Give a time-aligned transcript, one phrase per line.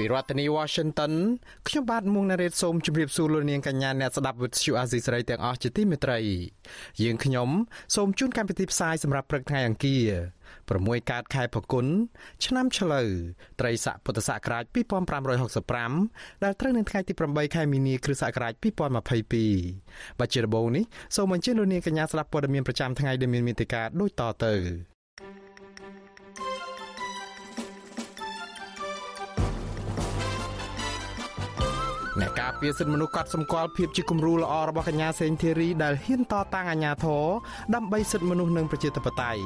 [0.00, 1.12] ពីរដ្ឋធានី Washington
[1.68, 6.18] ខ្ញុំបាទមុងណារ៉េតសូមជម្រាបសួរលោកនាងកញ្ញាអ្នកស្ដាប់វិទ្យុអាស៊ីសេរីទាំងអស់ជាទីមេត្រី
[7.02, 7.48] យើងខ្ញុំ
[7.94, 10.08] សូមជូនកម្មវិធីផ្សាយសម្រាប់ព្រឹកថ្ងៃអង្គារ
[10.60, 11.86] 6កើតខែផល្គុន
[12.44, 13.08] ឆ្នាំឆ្លូវ
[13.60, 14.64] ត្រីស័កពុទ្ធសករាជ
[15.54, 20.84] 2565ដែលត្រូវនៅថ្ងៃទី8ខែមីនាគ្រិស្តសករាជ2022បច្ចុប្បន្ននេះ
[21.16, 24.89] សូមអញ្ជើញលោកនាងកញ្ញាស្ដាប់ព័ត៌មានប្រចាំថ្ងៃដែលមានមេត្តាដូចតទៅ
[32.18, 37.24] អ្នកការពារសិទ្ធិមនុស្សកត់សម្គាល់ភាពជាគំរូល្អរបស់កញ្ញាសេងធីរីដែលហ៊ានតតាំងអាញាធរ
[37.74, 39.42] ដើម្បីសិទ្ធិមនុស្សនិងប្រជាធិបតេយ្យ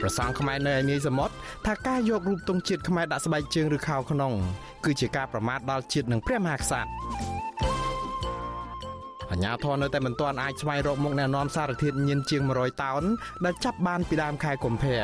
[0.00, 1.34] ប្រសង់ខ្មែរនៅឯនាយសមុទ្រ
[1.66, 4.32] ថាការយករូបទង់ជាតិខ្មែរដាក់ស្បែកជើងឬខោក្នុង
[4.84, 6.90] គឺជាការប្រមាថដល់ជាតិនិងព្រះមហាក្សត្រ
[9.30, 13.02] អាញាធរនៅតែមិនទាន់អាចស្វែងរកមុខអ្នកនាំសារធាតុញៀនជាង100តោន
[13.44, 15.00] ដែលចាប់បានពីដើមខែកុម្ភៈ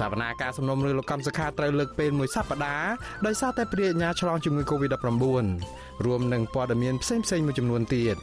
[0.00, 2.92] សវនាការសំណុំរឿងលោកកម្មសខាត្រូវលើកពេលមួយសប្តាហ៍
[3.26, 8.16] ដោយសារតែព្រាញ្ញាឆ្លងជំងឺ Covid-19 រួមនឹងព័ត៌មានផ្សេងៗមួយចំនួនទៀត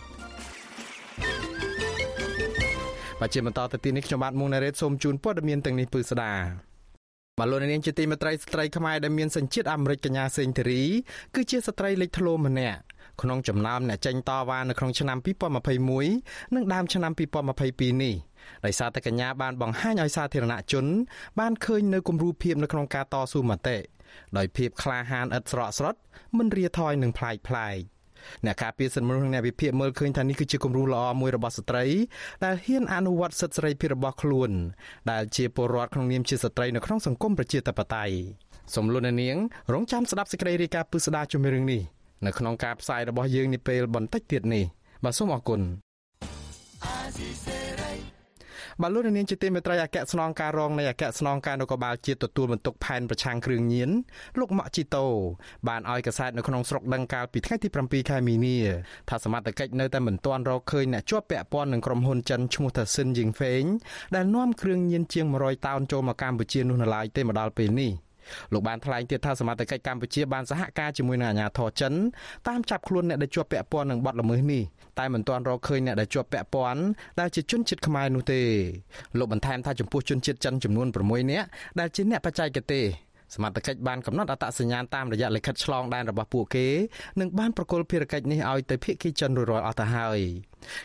[3.19, 6.33] បាទជាបន្តទៅទីនេះខ្ញុំបាទមុងណារ៉េតសូមជូនព័ត៌មានទាំងនេះពឺស្ដា
[7.39, 10.83] បាទលោកនាងជាទីមេត្រីស្ត្រីខ្មែរដែលមានសញ្ជាតិអាមេរិកកញ្ញាសេងធីរី
[11.35, 12.79] គឺជាស្ត្រីលេចធ្លោម្នាក់
[13.21, 15.17] ក្នុងចំណោមអ្នកចេញតវ៉ានៅក្នុងឆ្នាំ
[15.85, 17.11] 2021និងដើមឆ្នាំ
[17.57, 18.15] 2022នេះ
[18.65, 20.85] ដោយសារតែកញ្ញាបានបង្ហាញឲ្យសាធារណជន
[21.39, 23.77] បានឃើញនៅគំរូភាពនៅក្នុងការតស៊ូមតិ
[24.37, 25.99] ដោយភាពក្លាហានឥតស្រកស្រត់
[26.37, 27.77] មិនរាថយនឹងប្លែកប្លែក
[28.45, 31.85] អ្នកការពារសិទ្ធិមនុស្សនិងអ្នកវិភាគមើលឃើញថានេះគឺជាគំរូល្អមួយរបស់ស្ត្រី
[32.45, 34.51] ដែលហ៊ានអនុវត្តសិទ្ធិសេរីភាពរបស់ខ្លួន
[35.11, 38.15] ដែលជាពលរដ្ឋក្នុងនាមជាស្ត្រីនៅក្នុងសង្គមប្រជាធិបតេយ្យ
[38.75, 39.37] សំលុននាង
[39.73, 41.81] រងចាំស្ដាប់សេចក្តីរាយការណ៍ពិស្ដារជំរឿងនេះ
[42.25, 44.63] នៅក្នុងការផ្សាយរបស់យើងនាពេលបន្តិចទៀតនេះ
[45.03, 45.61] បាទសូមអរគុណ
[48.81, 53.89] បាទលោកនាងជាទីមេត្រីអគ្គស្នងការរងនៃអគ្គស្នងការនគរបាលជាតិទទួលបន្ទុកផែនប្រឆាំងគ្រឿងញៀន
[54.39, 55.05] លោកម៉ាក់ជីតូ
[55.67, 58.57] បានឲ្យកសែតនៅក្នុងស្រុកដឹងកាលពីថ្ងៃទី7ខែមីនា
[59.09, 63.63] ថាសមត្ថកិច្ចនៅតែមិនទាន់រកឃើញអ្នកជាប់ពាក់ព័ន្ធនឹងក្រុមហ៊ុនចិនឈ្មោះថាស៊ិនយីងហ្វេង
[64.15, 67.91] ដែលនាំគ្រឿងញៀនជាង100តោនចូលមកកម្ពុជានោះនៅឡើយទេមកដល់ពេលនេះ
[68.53, 71.93] លោកបានថ្លែងទៀតថាសមត្ថកិច្ចកម្ពុជាបានសហការជាមួយនឹងអាជ្ញាធរចិន
[72.47, 74.63] តាមចាប់ខ្លួនអ្នកដែលជាប់ពាក់ព័ន្ធនឹងបទល្មើសនេះ
[74.99, 76.81] តែមិនទាន់រកឃើញអ្នកដែលជាប់ពាក់ព័ន្ធ
[77.19, 78.41] ដែលជាជនជាតិខ្មែរនោះទេ
[79.17, 81.47] លោកបន្ថែមថាចំពោះជនជាតិចិនចំនួន6នាក់
[81.79, 82.85] ដែលជាអ្នកបច្ចេកទេស
[83.35, 86.67] សមត្ថកិច្ចបានកំណត់អត្តសញ្ញាណតាមរយៈលិខិតឆ្លងដែនរបស់ពួកគេ
[87.19, 90.19] និងបានប្រគល់ភារកិច្ចនេះឲ្យទៅភាគីចិនរួចរាល់អស់ទៅហើយ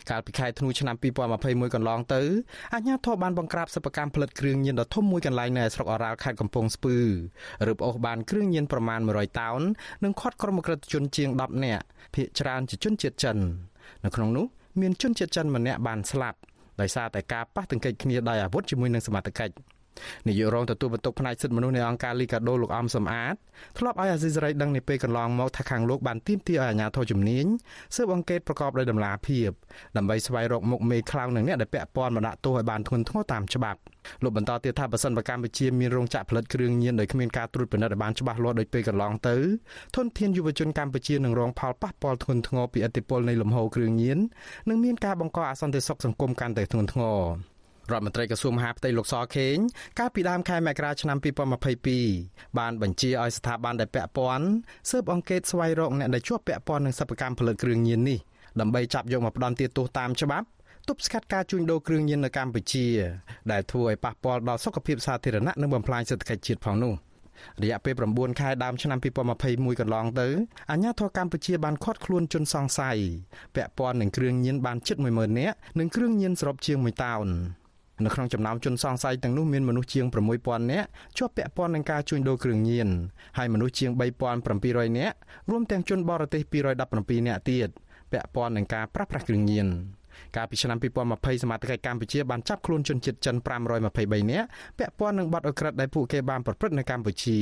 [0.09, 0.95] កាលពីខែធ្នូឆ្នាំ
[1.35, 2.21] 2021កន្លងទៅ
[2.73, 6.95] អាជ្ញាធរបានបង្ក្រាបសិប្បកម្មផលិតគ្រឿងញៀនដ៏ធំមួយកន្លែងនៅស្រុកអរ៉ាល់ខេត្តកំពង់ស្ពឺ
[7.67, 9.61] រឹបអូសបានគ្រឿងញៀនប្រមាណ100តោន
[10.03, 11.83] និងខាត់ក្រុមក្រិតជនជាង10នាក់
[12.13, 13.37] ភ ieck ច្រើនជាជនជាតិចិន
[14.05, 14.45] នៅក្នុងនោះ
[14.81, 16.37] មានជនជាតិចិនម្នាក់បានស្លាប់
[16.81, 19.53] ដោយសារតែការប៉ះទង្គិចគ្នាដោយអាវុធជាមួយនឹងសមត្ថកិច្ច
[20.27, 23.35] នាយករងទទួលបន្ទុកផ្នែកសិទ្ធិមនុស្សនៃអង្គការលីកាដូលោកអំសំអាត
[23.77, 27.45] ធ្លាប់ឲ្យអាស៊ីសេរីដឹងនាពេលកន្លងមកថាខាងលោកបានទាមទារឲ្យអាជ្ញាធរជំនាញ
[27.95, 29.49] ស៊ើបអង្កេតប្រកបដោយតម្លាភាព
[29.97, 33.79] ដើម្បីស្វែងរកមុខមេខ្លោងនិងអ្នកដែលពាក់ព័ន្ធមកដាក់ទោសឲ្យបានធ្ងន់ធ្ងរតាមច្បាប់
[34.23, 39.35] លោកបន្តទៀតថាបើសិនបើកម្ពុជាមានរោងចក្រផលិតគ្រឿងញៀនដោយគ្មានការត្រួតពិនិត្យឲ្យបានច្បាស់លាស់ដោយពេលកន្លងទៅ
[39.95, 44.17] ធនធានយុវជនកម្ពុជានឹងរងផលប៉ះពាល់ធ្ងន់ធ្ងរពីឥទ្ធិពលនៃលំហូរគ្រឿងញៀន
[44.69, 47.19] និងមានការបង្កអសន្តិសុខសង្គមកាន់តែធ្ងន់ធ្ងរ
[47.91, 49.57] រដ្ឋមន្ត្រីក្រសួងមហាផ្ទៃលោកសខេង
[49.99, 51.17] កាលពីដើមខែមករាឆ្នាំ
[51.87, 54.45] 2022បានបញ្ជាឲ្យស្ថាប័នដែលពាក់ព័ន្ធ
[54.89, 58.19] ស៊ើបអង្កេតស្វែងរកអ្នកដែលជាប់ពាក់ព័ន្ធនឹងសិប្បកម្មផលិតគ្រឿងញៀននេះ
[58.59, 60.47] ដើម្បីចាប់យកមកផ្ដន្ទាទោសតាមច្បាប់
[60.87, 62.87] ទប់ស្កាត់ការជួញដូរគ្រឿងញៀននៅកម្ពុជា
[63.51, 66.93] ដែលធ្វើឲ្យប៉ះពាល់ដល់សុខភាពសាធារណៈនិងបំផ្លាញសេដ្ឋកិច្ចជាតិផងនោះ
[67.63, 70.27] រយៈពេល9ខែដើមឆ្នាំ2021កន្លងទៅ
[70.71, 72.97] អាជ្ញាធរកម្ពុជាបានឃាត់ខ្លួនជនសង្ស័យ
[73.55, 77.27] ពាក់ព័ន្ធនឹងគ្រឿងញៀនបានជិត10000នាក់និងគ្រឿងញៀនសរុបជាង1តោន
[78.05, 80.05] នៅក្នុងចំណោមជនសង្ស័យទាំងនោះមានមនុស្សជាង
[80.39, 80.87] 6000នាក់
[81.17, 82.87] ជាប់ពាក់ព័ន្ធនឹងការជួញដូរគ្រឿងញៀន
[83.37, 83.91] ហើយមនុស្សជាង
[84.43, 85.15] 3700នាក់
[85.51, 86.41] រួមទាំងជនបរទេស
[86.85, 87.69] 217នាក់ទៀត
[88.11, 89.67] ពាក់ព័ន្ធនឹងការប្រាស្រ័យគ្រឿងញៀន
[90.35, 94.47] កាលពីឆ្នាំ2020សមាជិកកម្ពុជាបានចាប់ខ្លួនជនជាតិចិន523នាក់
[94.79, 97.37] ពាក់ព័ន្ធនឹងបទអក្រិតដែលពួកគេបានប្រព្រឹត្តនៅកម្ពុជា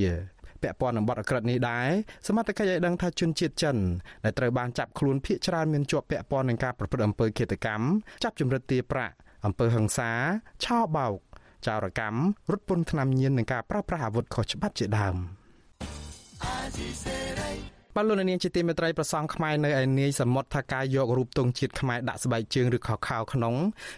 [0.61, 1.87] ពាក់ព័ន្ធនឹងបទអក្រិតនេះដែរ
[2.27, 3.77] សមត្ថកិច្ចឲ្យដឹងថាជនជាតិចិន
[4.23, 7.85] ដែលត្រូវបានចាប់ខ្លួនភ ieck ច្រើនមានជាប់ពាក់ព័ន្ធនឹងការប្រព្រឹត្តអំពើឃាតកម្ម
[8.23, 9.15] ចាប់ជំរិតទារប្រាក់
[9.45, 10.11] អំពើហិង្សា
[10.63, 11.17] ឆោបោក
[11.67, 12.19] ចោរកម្ម
[12.51, 15.15] រត់ពន្ធថ្នាំញៀននិងការប្រើប្រាស់អាវុធខុសច្បាប់ជាដើម
[17.95, 23.55] បាទលោកនាងជាទីមេត្រីប្រសងខ្មែរនៅឯនាយសមុទ្រថាការយករូបទង់ជាតិខ្មែរដាក់ស្បែកជើងឬខោខោក្នុង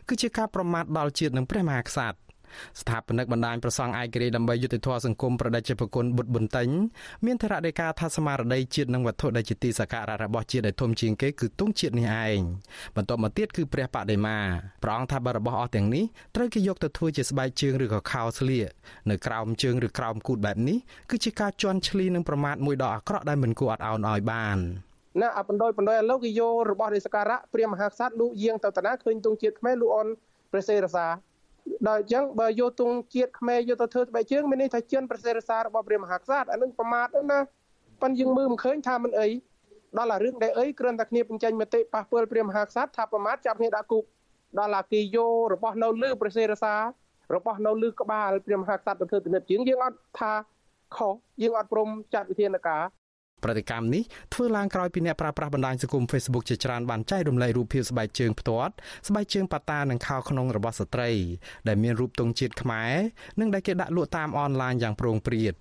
[0.10, 2.18] គឺជាការប្រមាថដល់ជាតិនិងព្រះមហាក្សត្រ
[2.82, 6.70] ស្ថាបនិកបណ្ដាញប្រសង់ឯករាជ្យដើម្បីយុតិធធសង្គមប្រដេជប្រគុណបុត្រប៊ុនតេញ
[7.26, 12.40] មានថរដីកាថាស្មារតីជាតិនិងវត្ថុដែលជាទីសក្ការៈរបស់ជាតិដែលធំជាងគេគឺទង់ជាតិនេះឯង
[12.96, 14.38] បន្ទាប់មកទៀតគឺព្រះបដិមា
[14.84, 16.04] ព្រះអង្គថាបរបស់អស់ទាំងនេះ
[16.36, 18.70] ត្រូវគេយកទៅធ្វើជាស្បែកជើងឬក៏ខោស្លៀក
[19.10, 20.78] នៅក្រោមជើងឬក្រោមគូតបែបនេះ
[21.12, 24.60] គឺជាការជន់ឈ្លីនិងប្រមាថមួយដ៏អាក្រក់ដែលមិនគួរអត់ឱនឲ្យបាន
[25.22, 30.08] ណាអបណ្ដោយបណ្ដោយឥឡូវគេយករបស់នៃសក្ការៈព្រះមហាក្សត្រលូកយាងទៅតាណាឃើញទង់ជាតិខ្មែរលូអន
[30.52, 31.06] ព្រះសេរសា
[31.88, 37.40] ដល់អញ្ចឹងបើយកទង់ជាតិខ្មែរយកទៅធ្វើស្បែកជើងមានន័យថាជឿនប្រសេរសាររបស់ព្រះមហាក្សត្រអានឹងប្រមាថណា
[38.02, 39.30] ប៉ុន្តែយើងមើលមិនឃើញថាមិនអី
[39.98, 44.04] ដល់អារឿងដែលអីគ្រាន់តែគ្នាបញ្ចេញមតិប៉ះពាល់ព្រះមហាក្សត្រថាប្រមាថចាប់គ្នាដាក់គុក
[44.60, 46.82] ដល់អាគីយោរបស់នៅលើប្រសេរសារ
[47.36, 50.34] របស់នៅលើក្បាលព្រះមហាក្សត្រទៅធ្វើពិនិត្យជាងយើងអត់ថា
[50.96, 52.84] ខុសយើងអត់ព្រមចាត់វិធានការ
[53.44, 54.04] ប្រតិកម្មនេះ
[54.34, 58.74] ធ្វើឡើងក្រោយពីអ្នកប្រើប្រាស់បណ្ដាញសង្គម Facebook ជាច្រើនបានចែករំលែករូបភាពស្បែកជើងផ្ទាត់
[59.08, 61.12] ស្បែកជើងប៉ាតានិងខោក្នុងរបស់ស្ត្រី
[61.68, 62.94] ដែលមានរូបទង់ជាតិខ្មែរ
[63.40, 65.56] និងដែលគេដាក់លក់តាមអនឡាញយ៉ាងប្រងព្រាត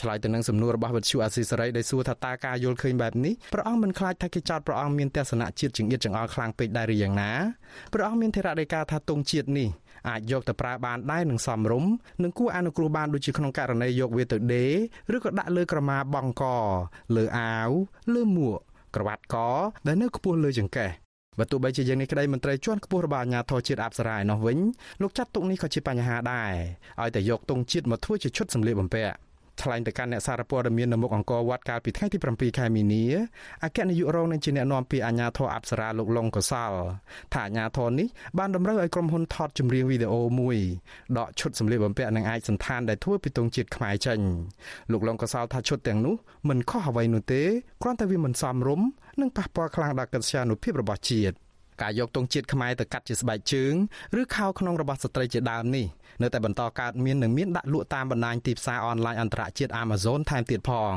[0.00, 7.30] ឆ្លើយទៅនឹងសំណួររបស់វិទ្យុអាស៊ីសេរីដែលសួរថាតើការយល់ឃើញបែបនេះព្រះអង្គមិនខ្លាចថាគេចោទព្រះអង្គមានទស្សនៈជាតិចង្អៀតចង្អល់ខ្លាំងពេកដែរឬយ៉ាងណា
[7.94, 9.68] ព្រះអង្គមានធរណីកាថាទង់ជាតិនេះ
[10.08, 11.84] អាចយកទៅប្រើបានដែរនឹងសំរុំ
[12.22, 14.66] និងគួរអនុគ្រោះបានដូចជាក្នុងករណីយកវាទៅដេ
[15.12, 16.44] រឬក៏ដាក់លើក្រមាបង់ក
[17.16, 17.70] លើអាវ
[18.14, 18.58] លើមួក
[18.94, 19.36] ក្រវ៉ាត់ក
[19.86, 20.90] ដែលនៅខ្ពស់លើចង្កេះ
[21.38, 24.58] បើទោះបីជាយ៉ាងនេះក្តីមន្ត្រីជាន់ខ្ពស់របស់អាជ្ញាធរជាតិអប្សរាឯណោះវិញ
[25.02, 26.52] លោកចាត់ទុកនេះក៏ជាបញ្ហាដែរ
[27.00, 29.14] ឲ្យតែយកទង់ជាតិមកធ្វើជាឈុតសម្លៀកបំពាក់
[29.62, 33.04] ថ្លែងទៅកាន់អ្នកសារព័ត៌មាននៅមុខអង្គរវត្តកាលពីថ្ងៃទី7ខែមីនា
[33.64, 36.72] អគ្គនាយករងនិងជាអ្នកនាំពាក្យអាជ្ញាធរអប្សរាលោកលងកសល
[37.34, 38.08] ថាអាជ្ញាធរនេះ
[38.38, 40.56] បានតម្រូវឲ្យក្រុមហ៊ុនថតចម្រៀងវីដេអូមួយ
[41.18, 44.18] ដកឈុតសម្លៀកបំពាក់និងឯកសណ្ឋានដែលធ្វើពីទង់ជាតិខ្មែរចេញ
[44.92, 46.14] លោកលងកសលថាឈុតទាំងនោះ
[46.48, 47.42] មិនខុសអ្វីនោះទេ
[47.82, 48.86] គ្រាន់តែវាមិនសមរម្យ
[49.20, 51.36] និងប៉ះពាល់ខ្លាំងដល់កិត្តិយសនុភាពរបស់ជាតិ
[51.82, 53.74] ការយកទង់ជាតិខ្មែរទៅកាត់ជាស្បែកជើង
[54.20, 55.86] ឬខោក្នុងរបស់ស្ត្រីជាដើមនេះ
[56.22, 60.94] នៅតែបន្តកើតមាននិងមានដាក់លក់តាមបណ្ដាញទីផ្សារអនឡាញអន្តរជាតិ Amazon ថែមទៀតផង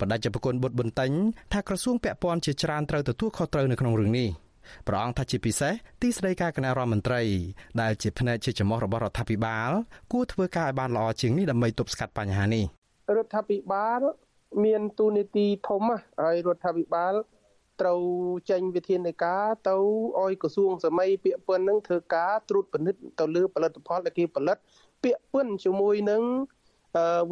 [0.00, 1.10] បណ្ដាច់ប្រគុណបុត្របន្ទិញ
[1.52, 4.28] ថាក្រសួងពាក់ព័ន្ធជាច្រើនត្រូវទទួលខុសត្រូវនៅក្នុងរឿងនេះ
[4.86, 7.22] ព្រះអង្គថាជាពិសេសទីស្តីការគណៈរដ្ឋមន្ត្រី
[7.80, 9.70] ដែលជាផ្នែកជាចំោះរបស់រដ្ឋាភិបាល
[10.12, 12.64] គួរធ្វើការឲ្យបានល្អជាងនេះដើម្បីទប់ស្កាត់បញ្ហានេះ
[13.16, 14.00] រដ្ឋាភិបាល
[14.64, 15.82] មានទូនីតិធំ
[16.22, 17.14] ហើយរដ្ឋាភិបាល
[17.80, 18.00] ត្រូវ
[18.50, 19.76] ចេញវិធានការទៅ
[20.20, 24.56] ឲ្យក្រសួងសម័យពាក្យពន្ធនឹងធ្វើការត្រួតពិនិត្យទៅលើផលិតផលដែលគេផលិត
[25.02, 26.22] ពាក្យពន្ធជាមួយនឹង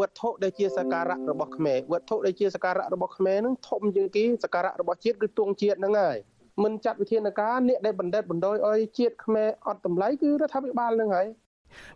[0.00, 6.18] វត្ថុដែលជាសក្ការៈរបស់ខ្មែរវត្ថុដែលជាសក្ការៈរបស់ខ្មែរនឹងធំជាងគេសក្ការៈរបស់ជាតិគឺទង់ជាតិហ្នឹងហើយ
[6.62, 11.26] មិនចាត់វិធានការអ្នកដែលបណ្ឌិតបណ្ដោយឲ្យជាតិខ្មែរអត់តម្លៃគឺរដ្ឋាភិបាលហ្នឹងហើយ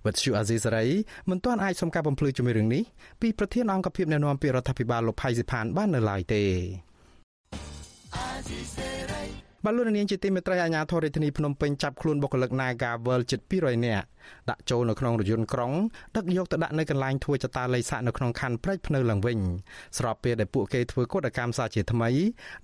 [0.05, 0.87] វត្តជូអាស៊ីសេរី
[1.31, 2.83] មិនទាន់អាចសុំការបំភ្លឺជាមួយរឿងនេះ
[3.23, 6.43] ពីប្រធានអង្គភិបអ្នកណែនាំពីរដ្ឋាភិបាលលោកផៃស៊ីផានបាននៅឡើយទេ
[9.67, 14.07] បលូននាងជាទីមេត្រីអាជ្ញាធររាជធានីភ្នំពេញចាប់ខ្លួនបុគ្គលិក Nagavel ជិត200នាក់
[14.51, 15.73] ដាក់ចូលនៅក្នុងរថយន្តក្រុង
[16.17, 19.39] ដឹកយកទៅដាក់នៅកន្លែងធ្វើចតាល័យស័កនៅក្នុងខណ្ឌព្រែកភ្នៅឡើងវិញ
[19.99, 22.11] ស្របពេលដែលពួកគេធ្វើកោតកម្មសាជាថ្មី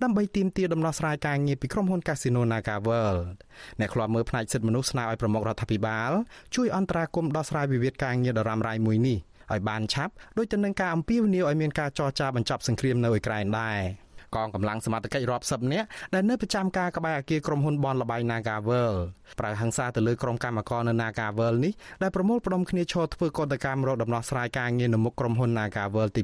[0.03, 3.15] ដើម្បីទាមទារដំណោះស្រាយការងារពីក្រុមហ៊ុន Casino Nagavel
[3.79, 6.11] អ្នកខ្លាប់មើលផ្នែកសិទ្ធិមនុស្សស្នើឲ្យប្រមុខរដ្ឋាភិបាល
[6.55, 9.17] ជួយអន្តរាគមន៍ដោះស្រាយវិវាទការងារដ៏រ៉ាំរ៉ៃមួយនេះ
[9.51, 14.04] ឲ្យបានឆាប់ដោយទៅនឹងការអំពាវនាវឲ្យមានការចរចាបញ្ចប់សង្គ្រាមនៅអ៊ុយក្រែនដែរ
[14.35, 18.93] កងកម្លាំងសមត្ថកិច្ចរាប់សិបនាក់ដែលនៅប្រចាំការក្បែរអគារក្រុមហ៊ុនបនលបៃ Nagavel
[19.39, 26.23] ប្រើហិង្សាទៅលើក្រុមកម្មករនៅ Nagavel នេះដែលប្រមូលផ្ដុំគ្នាឈរធ្វើកតកម្មរកដំណោះស្រាយការងារនៅមុខក្រុមហ៊ុន Nagavel ទី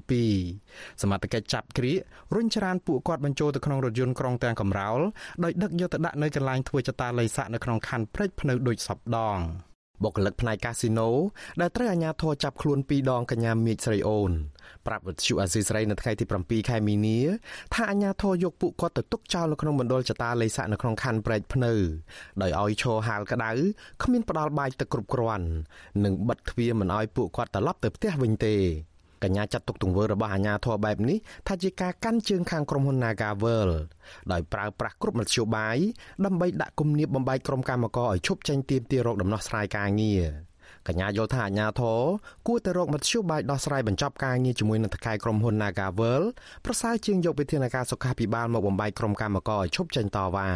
[0.51, 1.93] 2សមត្ថកិច្ចចាប់គ្រា
[2.35, 4.99] រុញច្រានពួកគាត់បញ្ចូលទៅក្នុងរថយន្តក្រុងទាំងកំរោល
[5.43, 9.39] ដោយដឹកយកទៅដាក់នៅកន្លែងធ្វើចតាល័យស័កនៅក្នុងខណ្ឌព្រែកភ្នៅដូចសពដង។
[10.03, 11.09] បុគ្គលិកផ្នែកកាស៊ីណូ
[11.61, 14.31] ដែលត្រូវអាជ្ញាធរចាប់ខ្លួនពីរដងកញ្ញាមេឃស្រីអូន
[14.87, 17.19] ប្រាប់វិទ្យុអាស៊ីសេរីនៅថ្ងៃទី7ខែមីនា
[17.73, 21.73] ថាអាជ្ញាធរយកពួកគាត់ទៅទុកចោលនៅក្នុងមណ្ឌលចតាលេខស័កនៅក្នុងខណ្ឌព្រែកភ្នៅ
[22.41, 23.51] ដោយឲ្យឈរហាលក្តៅ
[24.03, 25.47] គ្មានផ្ដាល់បាយទឹកគ្រប់គ្រាន់
[26.03, 28.55] និងបិទទ្វារមិនឲ្យពួកគាត់ត្រឡប់ទៅផ្ទះវិញទេ
[29.23, 33.69] កញ្ញាចាត់ទុកទង្វើរបស់អាជ្ញាធរបែបនេះថាជាការកាន់ជើងខាងក្រុមហ៊ុន Nagavel
[34.31, 35.77] ដោយប្រើប្រាស់គ្រប់មធ្យោបាយ
[36.25, 40.23] ដើម្បីដាក់គំនាបបំបែកក្រុមកម្មករឲ្យឈប់ចេញទាមទាររកដំណោះស្រាយការងារ
[40.87, 41.99] កញ្ញាយល់ថាអាជ្ញាធរ
[42.47, 46.21] គួរតែរកមធ្យោបាយដោះស្រាយបញ្ចប់ការងារជាមួយនឹងថកែក្រុមហ៊ុន Nagavel
[46.65, 50.49] ប្រសើរជាងយកវិធានការសុខាភិបាលមកបំបែកក្រុមកម្មករឲ្យឈប់ចេញតវ៉ា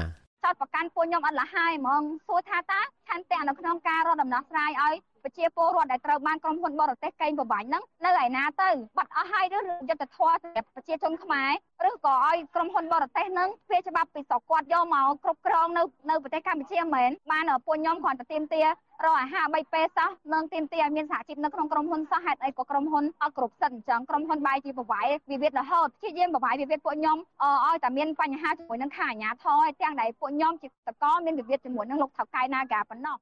[0.46, 4.96] ចោតប្រកាន់ពួកខ្ញុំអត់លះហើយហ្មងសួរថាតើឆន្ទៈនៅក្នុងការរកដំណោះស្រាយឲ្យ
[5.26, 9.56] ប្រជាពលរដ្ឋដែលត្រូវបានក្រុមហ៊ុនបរទេសកេងប្រវ័ញ្ចហ្នឹងនៅឯណាទៅបាត់អស់ហើយឬ
[9.90, 11.50] យុទ្ធធរសម្រាប់ប្រជាជនខ្មែរ
[11.90, 18.68] ឬក៏ឲ្យក្រុមហ៊ុនបរទេសហ្នឹងវាច្បាប់ពីស្រុកគាត់យកមកគ្រប់គ្រងនៅនៅប្រទេសកម្ពុជាមិនមែនបានពួកខ្ញុំគ្រាន់តែទៀមទារ
[19.04, 33.18] កអាហារ3ពេលសោះនឹងទៀមទាឲ្យមានសហជីពនៅក្នុងក្រុមហ៊ុនសោះហេតុអីក៏ក្រុមហ៊ុនអត់គ្រប់សិទ្ធិអញ្ចឹងក្រុមហ៊ុនបាយជាប្រវាយវិវាទរហូតព្យាយាមប្រវាយវិវាទពួកខ្ញុំឲ្យតែមានបញ្ហាជាមួយនឹងខាអាញាធរឲ្យទាំងដែលពួកខ្ញុំជាតកមានវិវាទជាមួយនឹងលោកថៅកែ Naga ប៉ុណ្ណោះ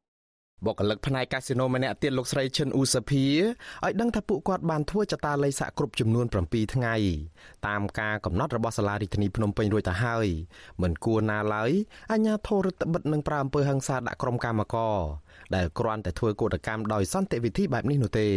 [0.65, 3.25] បុគ្គលិកផ្នែកកាស៊ីណូម្នាក់ទៀតលោកស្រីឈិនអ៊ូសាភា
[3.85, 6.95] ឲ្យដឹងថាពួកគាត់បានធ្វើចតាល័យសាក់គ្រប់ចំនួន7ថ្ងៃ
[7.67, 10.27] តាមការកំណត់របស់សាលារដ្ឋាភិបាលភ្នំពេញរួចទៅហើយ
[10.81, 11.71] មិនគួរណាឡើយ
[12.11, 14.97] អាជ្ញាធររដ្ឋបិទនឹងប្រើអំពើហិង្សាដាក់ក្រុមកម្មករ
[15.55, 18.27] ដែលគ្រាន់តែធ្វើកោតកម្មដោយសន្តិវិធីបែបនេះនោះទេ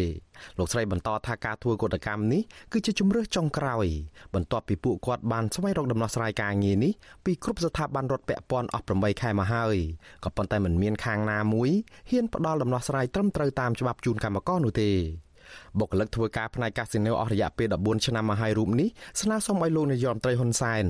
[0.58, 2.42] លោកស្រីបន្តថាការធ្វើកោតកម្មនេះ
[2.72, 3.86] គឺជាជំរើសចុងក្រោយ
[4.34, 6.92] បន្ទាប់ពីពួកគាត់បានស្វែងរកដំណោះស្រាយការងារនេះ
[7.24, 9.76] ពីគ្រប់ស្ថាប័នរដ្ឋពាក់ព័ន្ធអស់8ខែមកហើយ
[10.24, 11.70] ក៏ប៉ុន្តែមិនមានខាងណាមួយ
[12.10, 14.90] ហ៊ានផ្ដល់ដំណោះស្រាយត្រឹមត្រូវតាមច្បាប់ជូនកម្មករនោះទេ
[15.78, 18.88] បុគ្គលិកធ្វើការផ្នែកកាស៊ីណូអស់រយៈពេល14ឆ្នាំមកហើយរូបនេះ
[19.20, 20.84] ស្នើសុំឲ្យលោកនាយរដ្ឋមន្ត្រីហ៊ុនសែន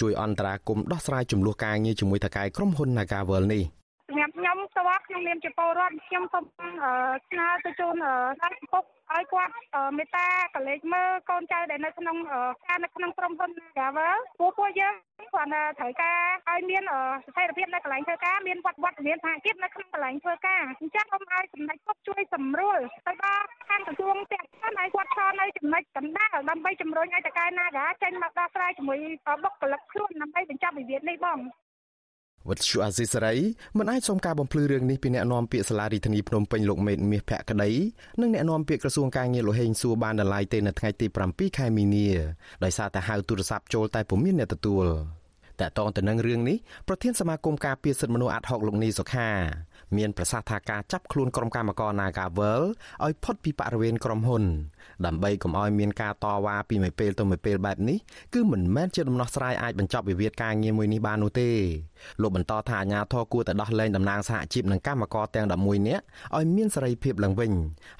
[0.00, 3.87] ជួយអន្តរាគមន៍ដោះស្រាយចំនួនការងារជាមួយថៅកែក្រុមហ៊ុន Nagavel នេះសម្រាប់ខ្ញុំ
[5.18, 6.44] ផ្ទាល់ខ្ញុំមានជាពលរដ្ឋខ្ញុំសូម
[7.30, 7.94] ស្នើទៅជូន
[8.42, 9.52] ដល់ពុកឲ្យគាត់
[9.96, 12.16] មេត្តាកលេចមើលកូនចៅដែលនៅក្នុង
[12.68, 14.94] ការនៅក្នុងក្រុមហ៊ុន Gavel ពួកពួកយើង
[15.34, 16.18] គាត់ត្រូវការ
[16.50, 16.82] ឲ្យមាន
[17.26, 28.98] ស្ថិរភាពនៅកន្លែងធ្វើការមានវត្តវត្តមានសហជីពនៅក្នុងកន្លែងធ្វើការអញ្ចឹងសូមឲ្យសម្ដេចពុកជួយសម្រួលទៅដល់ខាងក្រសួងទាំងស្រុងឲ្យគាត់ឈរនៅចំណុចកណ្ដាលដើម្បីជំរុញឲ្យតកែ Naga ចេញមកដោះស្រាយជាមួយ
[29.44, 31.38] បុគ្គលិកខ្លួនដើម្បីបញ្ចប់វិវាទនេះបង
[32.48, 33.34] វត្តជូអាស៊ីសេរី
[33.78, 37.70] មិនអាចសុំការបំភ្លឺរឿងនេះពីអ្នកនាំពាក្យសាលារដ្ឋាភិបាលភ្នំពេញលោកមេតមាសភក្តី
[38.20, 42.08] និងអ្នកនាំពាក្យក្រសួងការងារលោកហេងសួរបានដល់ឡាយទេនៅថ្ងៃទី7ខែមីនា
[42.64, 44.86] ដោយសារតែហៅទូរស័ព្ទចូលតែពុំមានអ្នកទទួល
[45.60, 46.56] តកតងទៅនឹងរឿងនេះ
[46.88, 49.28] ប្រធានសមាគមការពារសិទ្ធិមនុស្សអាត់ហុកលោកនីសុខា
[49.96, 52.62] មានប្រសាសន៍ថាការចាប់ខ្លួនក្រុមកម្មករ Nagavel
[53.04, 54.44] ឲ្យផុតពីបរិវេណក្រុមហ៊ុន
[55.06, 57.98] ដើម្បីកុំឲ្យមានការតវ៉ាពីមួយពេលទៅមួយពេលបែបនេះ
[58.34, 61.50] គឺមិនមែនជាដំណោះស្រាយអាចបញ្ចប់វិវាទការងារមួយនេះបាននោះទេ
[62.20, 66.04] លោកបន្តថាអាជ្ញាធរគួរតែដោះលែងតំណាងសហជីពនិងកម្មករទាំង11នាក់
[66.36, 67.52] ឲ្យមានសេរីភាពឡើងវិញ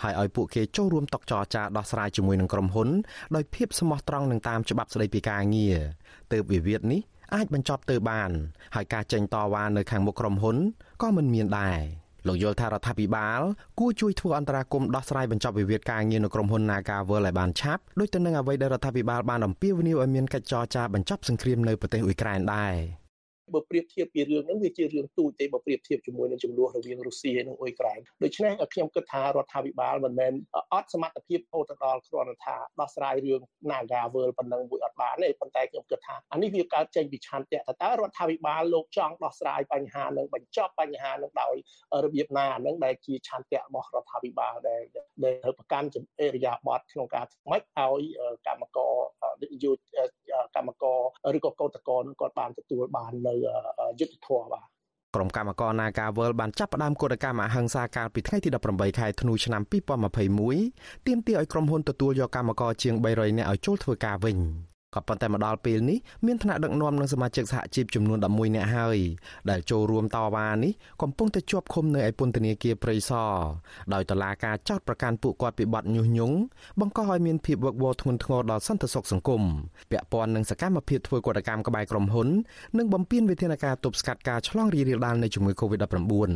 [0.03, 2.89] ហើយឲ្យពួកគេចូលរួមតុចរចាដោះស្រាយជាមួយនឹងក្រុមហ៊ុន
[3.37, 5.77] ដោយភាពស្មោះត្រង់និងតាមច្បាប់ស្តីពីការងារ
[6.33, 7.03] ទើបវិវាទនេះ
[7.35, 8.31] អាចបញ្ចប់ទៅបាន
[8.75, 10.57] ហើយការចេញតវ៉ានៅខាងមុខក្រុមហ៊ុន
[11.03, 11.81] ក៏មិនមានដែរ
[12.27, 13.41] លោកយល់ថារដ្ឋាភិបាល
[13.79, 22.75] គួរជួយធ្វើអន្តរាគមន៍ដោះស្រាយបញ្ចប់វិវាទការងារនៅក្រុមហ៊ុន Nagavel ឲ្យបានឆាប់ដូចទៅនឹងអ្វីដែលរដ្ឋាភិបាលបានអំពាវនាវឲ្យមានកិច្ចចរចាបញ្ចប់សង្គ្រាមនៅប្រទេសអ៊ុយក្រែនដែរ
[23.55, 30.33] បើប្រៀបធៀបពីរឿងហ្នឹងវាជារឿងទូចទេបើប្រៀបធៀបជាមួយនឹងចំនួនរវាងរុស្ស៊ីនិងអ៊ុយក្រែនដូច្នេះខ្ញុំគិតថារដ្ឋាភិបាលមិនមែន
[30.73, 33.41] អត់សមត្ថភាពអូទៅដល់គ្រាន់តែថាដោះស្រាយរឿង
[33.71, 41.55] Naga World ប៉ុណ្ណឹងមួយអត់បានទេប៉ុន្តែខ្ញុំគិតថាអានេះវាកើតចេញពីឆន្ទៈតើរដ្ឋាភិបាលលោកចង់ដោះស្រាយបញ្ហានឹងបញ្ចប់បញ្ហានឹងដោយ
[42.05, 44.83] របៀបណាហ្នឹងដែលជាឆន្ទៈរបស់រដ្ឋាភិបាលដែល
[45.25, 45.87] ដែលត្រូវប្រកាន់
[46.21, 48.03] អេរយាប័តក្នុងការថ្មិចឲ្យ
[48.47, 48.79] កម្មក
[49.43, 49.73] រយុ
[50.57, 51.01] កម្មករ
[51.37, 53.35] ឬក៏កោតក្រនឹងគាត់បានទទួលបាននៅ
[54.01, 54.65] យុទ្ធធម៌បាទ
[55.15, 59.63] ក្រុមកម្មករ Nagawal បានចាប់ផ្ដើមកោតកម្មអហិង្សាកាលពីថ្ងៃទី18ខែធ្នូឆ្នាំ
[60.35, 64.39] 2021ទាមទារឲ្យក្រុមហ៊ុនទទួលយកកម្មករជាង300នាក់ឲ្យចូលធ្វើការវិញ
[64.95, 68.99] ក៏ប៉ុន្តែមកដល់ពេលនេះមានថ្នាក់ដឹកនាំនិងសមាជិកសហជីពចំនួន11នាក់ហើយ
[69.51, 73.33] ដែលចូលរួមតវ៉ានេះកំពុងតែជាប់ឃុំនៅឯពន្ធនាគារព្រៃសរ
[73.95, 76.37] ដោយតឡាការចោទប្រកាន់ពួកគាត់ពីបទញុះញង់
[76.81, 79.43] បង្កឲ្យមានភាពវឹកវរធ្ងន់ធ្ងរដល់សន្តិសុខសង្គម
[79.91, 82.29] ពាក់ព័ន្ធនឹងសកម្មភាពធ្វើកតកម្មក្បែរក្រុមហ៊ុន
[82.79, 86.33] និងបំពេញវិធានការទប់ស្កាត់ការឆ្លងរីករាលដាលនៃជំងឺ Covid-19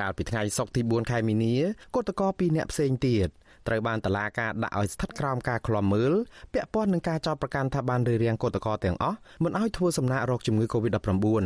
[0.00, 1.54] កាលពីថ្ងៃសុក្រទី4ខែមីនា
[1.94, 3.28] គឧតកោ2អ្នកផ្សេងទៀត
[3.66, 6.12] ត្រូវបានតឡាការដាក់ឲ្យស្ថិតក្រោមការឃ្លាំមើល
[6.52, 11.44] ពាក់ព័ន្ធនឹងការចោទប្រកាន់ថាបានរារាំងគឧតកោទាំងអស់មិនឲ្យធ្វើសំណាក់រោគជំងឺ Covid-19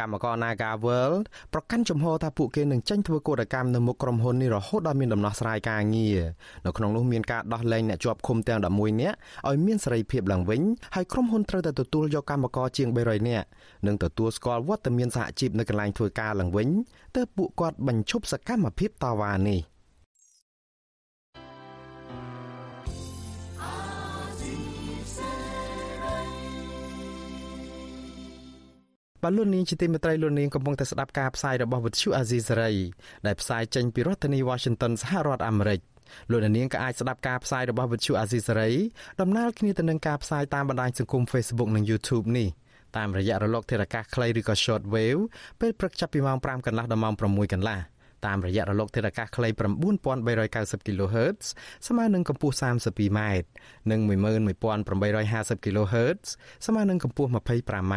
[0.00, 6.18] កម្មករ Naga World ប្រកាន់ជំហរថាពួកគេនឹងចេញធ្វើកោតកម្មនៅមុខក្រុមហ៊ុននេះរហូតដល់មានដំណោះស្រាយការងារ
[6.66, 9.16] នៅក្នុងនោះមានការដោះលែងអ្នកជាប់ឃុំទាំង11នាក់
[9.48, 10.60] ឲ្យមានសេរីភាពឡើងវិញ
[10.94, 13.46] ហើយក្រុមហ៊ុនត្រូវតែទទួលយកកម្មករជាង300នាក់
[13.86, 16.68] និងទទួលស្គាល់វត្តមានសហជីពនៅកន្លែងធ្វើការឡើងវិញ
[17.16, 19.60] ទើបពួកគាត់បញ្ឈប់សកម្មភាពតវ៉ានេះ។
[29.22, 32.72] បាទលោកនាងជាទីមេត្រីលោកនាងកំពុងតែស្ដាប់ការផ្សាយរបស់វិទ្យុអាស៊ីសេរី
[33.26, 35.80] ដែលផ្សាយចេញពីរដ្ឋធានី Washington សហរដ្ឋអាមេរិក
[36.30, 38.70] លោកនាងក៏អាចស្ដាប់ការផ្សាយរបស់វិទ្យុអាស៊ីសេរី
[39.20, 42.48] ដំណើរគ្នាទៅនឹងការផ្សាយតាមបណ្ដាញសង្គម Facebook និង YouTube នេះ
[42.96, 45.22] តាមរយៈរលកធារកាសខ្លីឬក៏ Short Wave
[45.60, 47.78] ពេលព្រឹកចាប់ពីម៉ោង5កន្លះដល់ម៉ោង6កន្លះ
[48.26, 51.44] តាមរយៈរលកធារកាសខ្លី9390 kHz
[51.86, 53.20] ស្មើនឹងកម្ពស់ 32m
[53.90, 56.26] និង11850 kHz
[56.66, 57.96] ស្មើនឹងកម្ពស់ 25m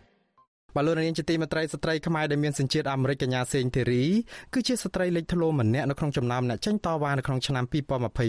[0.75, 4.03] បលូននាងជាទីមេត្រីស្ត្រីខ្មែរដែលមានសញ្ជាតិអាមេរិកកញ្ញាសេងធីរី
[4.53, 7.65] គឺជាស្ត្រីលេចធ្លោម្នាក់នៅក្នុងចំណោមអ្នកចេញតវ៉ានៅក្នុងឆ្នាំ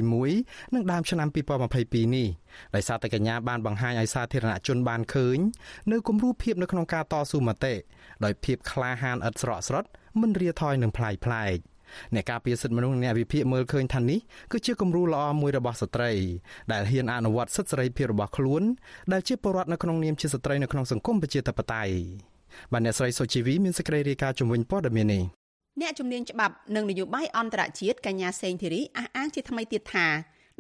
[0.04, 2.28] 2021និងដើមឆ្នាំ2022នេះ
[2.74, 5.38] ដោយសារតែកញ្ញាបានបង្ហាញឲ្យសាធារណជនបានឃើញ
[5.92, 7.74] នៅគំរូភាពនៅក្នុងការតស៊ូមតិ
[8.24, 9.88] ដោយភាពក្លាហានឥតស្រក់ស្រត់
[10.20, 11.58] មិនរាថយនឹងផ្លាយផ្លែក
[12.14, 14.20] អ្នកការពារសិទ្ធិមនុស្សអ្នកវិភាគមើលឃើញថានេះ
[14.52, 16.12] គឺជាគំរូល្អមួយរបស់ស្ត្រី
[16.72, 18.62] ដែលហ៊ានអនុវត្តសិទ្ធិសេរីភាពរបស់ខ្លួន
[19.12, 22.31] ដែលជាពលរដ្ឋនៅក្នុងនាមជាស្ត្រីនៅក្នុងសង្គមប្រជាធិបតេយ្យ
[22.72, 25.22] បាទអ្នកស្រីសុជីវីមានសេចក្តីរាយការណ៍ជំវិញព័ត៌មាននេះ
[25.80, 30.06] អ្នកជំនាញច្បាប់និងនយោបាយអន្តរជាតិកញ្ញាសេងធីរីអះអាងជាថ្មីទៀតថា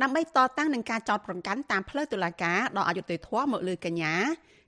[0.02, 4.14] ដើម្បីតតាំងនឹងការចោទប្រកាន់តាមផ្លូវតុលាការដល់អយុត្តិធម៌មកលើកញ្ញា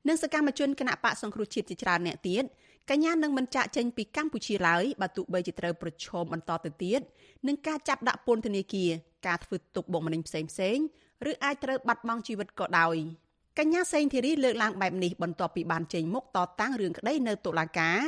[0.08, 2.44] និងសកម្មជនគណៈបកសង្គ្រោះជាតិជាច្រើនអ្នកទៀត
[2.90, 7.00] កញ្ញានឹងមិនចាក់ចេញពីកម្ពុជាឡើយបើទោះបីជាត្រូវប្រឈមបន្តទៅទៀត
[7.46, 8.90] នឹងការចាប់ដាក់ពន្ធនាគារ
[9.26, 10.78] ការធ្វើទុកបុកម្នេញផ្សេងផ្សេង
[11.30, 12.96] ឬអាចត្រូវបាត់បង់ជីវិតក៏ដោយ
[13.58, 17.98] កញ្ញាសេងធីរីលើកឡើងបែបនេះបន្ទាប់ពីបានចេញមុខតតាំងរឿងក្តីនៅតុលាការ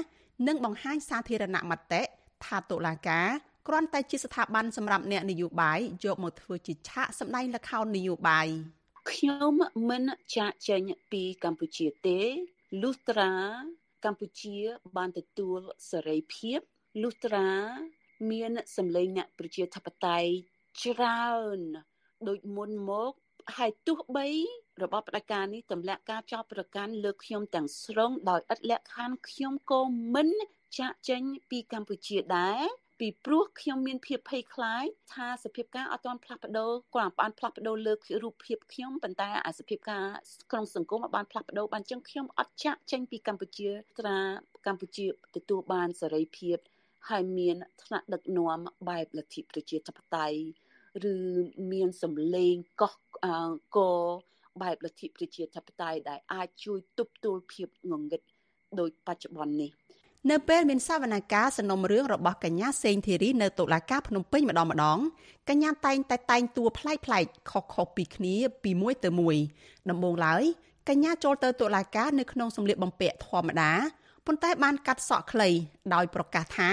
[0.47, 2.03] និងបង្ហាញសាធារណមតិ
[2.45, 3.29] ថាតុលាការ
[3.69, 8.47] គ្រាន់តែជាស្ថាប័នសម្រាប់អ្នកនយោបាយយកមកធ្វើជាឆាកសម្ដែងល្ខោននយោបាយ
[9.11, 9.55] ខ្ញុំ
[9.89, 10.03] មិន
[10.37, 12.21] ចាក់ចេញពីកម្ពុជាទេ
[12.83, 13.33] លុះត្រា
[14.05, 14.57] កម្ពុជា
[14.97, 15.61] បានទទួល
[15.91, 16.61] សេរីភាព
[17.03, 17.49] លុះត្រា
[18.31, 20.31] មានសម្លេងអ្នកប្រជាធិបតេយ្យ
[20.83, 21.61] ច្រើន
[22.29, 23.13] ដូចមុនមក
[23.57, 24.29] ហើយទោះបី
[24.83, 29.81] របបផ្ដាច់ការនេះទម្លាក់ការចោទប្រកាន់លើខ្ញុំទាំងស្រុងដោយឥតលក្ខខណ្ឌខ្ញុំក៏
[30.15, 30.29] មិន
[30.79, 32.63] ចាក់ចេញពីកម្ពុជាដែរ
[33.01, 40.05] ពីព្រោះខ្ញុំមានភាពភ័យខ្លាចថាសភាពការអត់ទាន់ផ្លាស់ប្ដូរគាត់បានផ្លាស់ប្ដូរលើរូបភាពខ្ញុំប៉ុន្តែអាសភាពការ
[40.51, 43.69] ក្នុងសង្គមបានផ្លាស់ប្ដូរបានចឹងខ្ញុំអត់ចាក់ចេញពីកម្ពុជា
[43.99, 44.19] ត្រា
[44.67, 45.07] កម្ពុជា
[45.37, 46.57] ទទួលបានសេរីភាព
[47.09, 50.39] ហើយមានថ្នាក់ដឹកនាំបែបលទ្ធិប្រជាធិបតេយ្យ
[51.13, 51.17] ឬ
[51.73, 52.95] មានសម្លេងកោះ
[53.77, 53.79] ក
[54.63, 58.21] បែបលទ្ធិប្រជាធិបតេយ្យដែលអាចជួយទប់ទល់ភាពងងឹត
[58.81, 59.71] ដោយបច្ចុប្បន្ននេះ
[60.31, 64.99] នៅពេលមានសវនកម្មសំណុំរឿងរបស់កញ្ញាសេងធីរីនៅតុលាការភ្នំពេញម្ដងម្ដង
[65.49, 69.37] កញ្ញាតែងតែតែងតួប្លែកប្លែកខុសៗពីគ្នាពីមួយទៅមួយ
[69.91, 70.45] ដំបូងឡើយ
[70.89, 73.73] កញ្ញាចូលទៅតុលាការនៅក្នុងសម្លៀកបំពាក់ធម្មតា
[74.27, 75.49] ប៉ុន្តែបានកាត់សក់ខ្លី
[75.95, 76.71] ដោយប្រកាសថា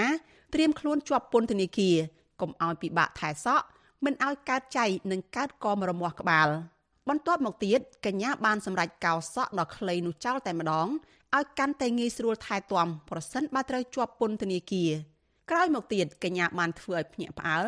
[0.54, 1.96] ត្រៀមខ្លួនជាប់ពន្ធនាគារ
[2.40, 3.66] កុំឲ្យពិបាកថែសក់
[4.04, 6.48] មិនឲ្យកើតចៃនិងកើតកមរមាស់ក្បាល
[7.08, 10.88] បន្ទាប់មកទៀតកញ្ញាបានសម្រេចកោសក់ដ៏ខ្លីនោះចោលតែម្ដង
[11.36, 14.90] ឲ្យកាន់តែងាយស្រួលថែទាំប្រសិនបើត្រូវជាប់ពន្ធនាគារ
[15.50, 17.66] ក្រោយមកទៀតកញ្ញាបានធ្វើឲ្យភ្ញាក់ផ្អើល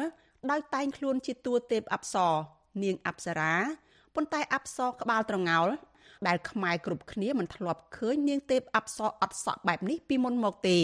[0.50, 2.32] ដោយតែងខ្លួនជាតួទេពអប្សរ
[2.82, 3.54] នាងអប្សរា
[4.14, 5.68] ប៉ុន្តែអប្សរក្បាលត្រងោល
[6.26, 10.78] ដែលខ្មែរគ្រប់គ្នាមិនធ្លាប់ឃើញនាងទេពអប្សរអត់សក់បែបនេះពីមុនមកទេ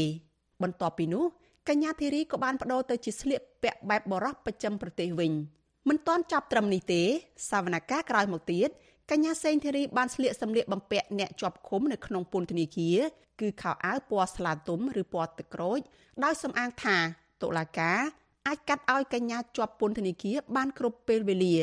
[0.62, 1.24] បន្ទាប់ពីនោះ
[1.68, 5.32] កញ្ញាធីរីក៏បានបដូរទៅជាស្លៀកពាក់បែបបរោះប្រចាំប្រទេសវិញ
[5.88, 7.02] មិនទាន់ចាប់ត្រឹមនេះទេ
[7.50, 8.68] សវនកម្មក្រោយមកទៀត
[9.10, 12.98] កញ្ញាសេងធីរីបានស្លៀកសម្លៀកបំពាក់អ្នកជាប់ឃុំនៅក្នុងពន្ធនាគារ
[13.40, 15.80] គឺខោអាវពណ៌ស្លាទុំឬពណ៌ទឹកក្រូច
[16.24, 16.96] ដោយសំអាងថា
[17.42, 17.98] តុលាការ
[18.48, 21.56] អាចកាត់ឲ្យកញ្ញាជាប់ពន្ធនាគារបានគ្រប់ពេលវេលា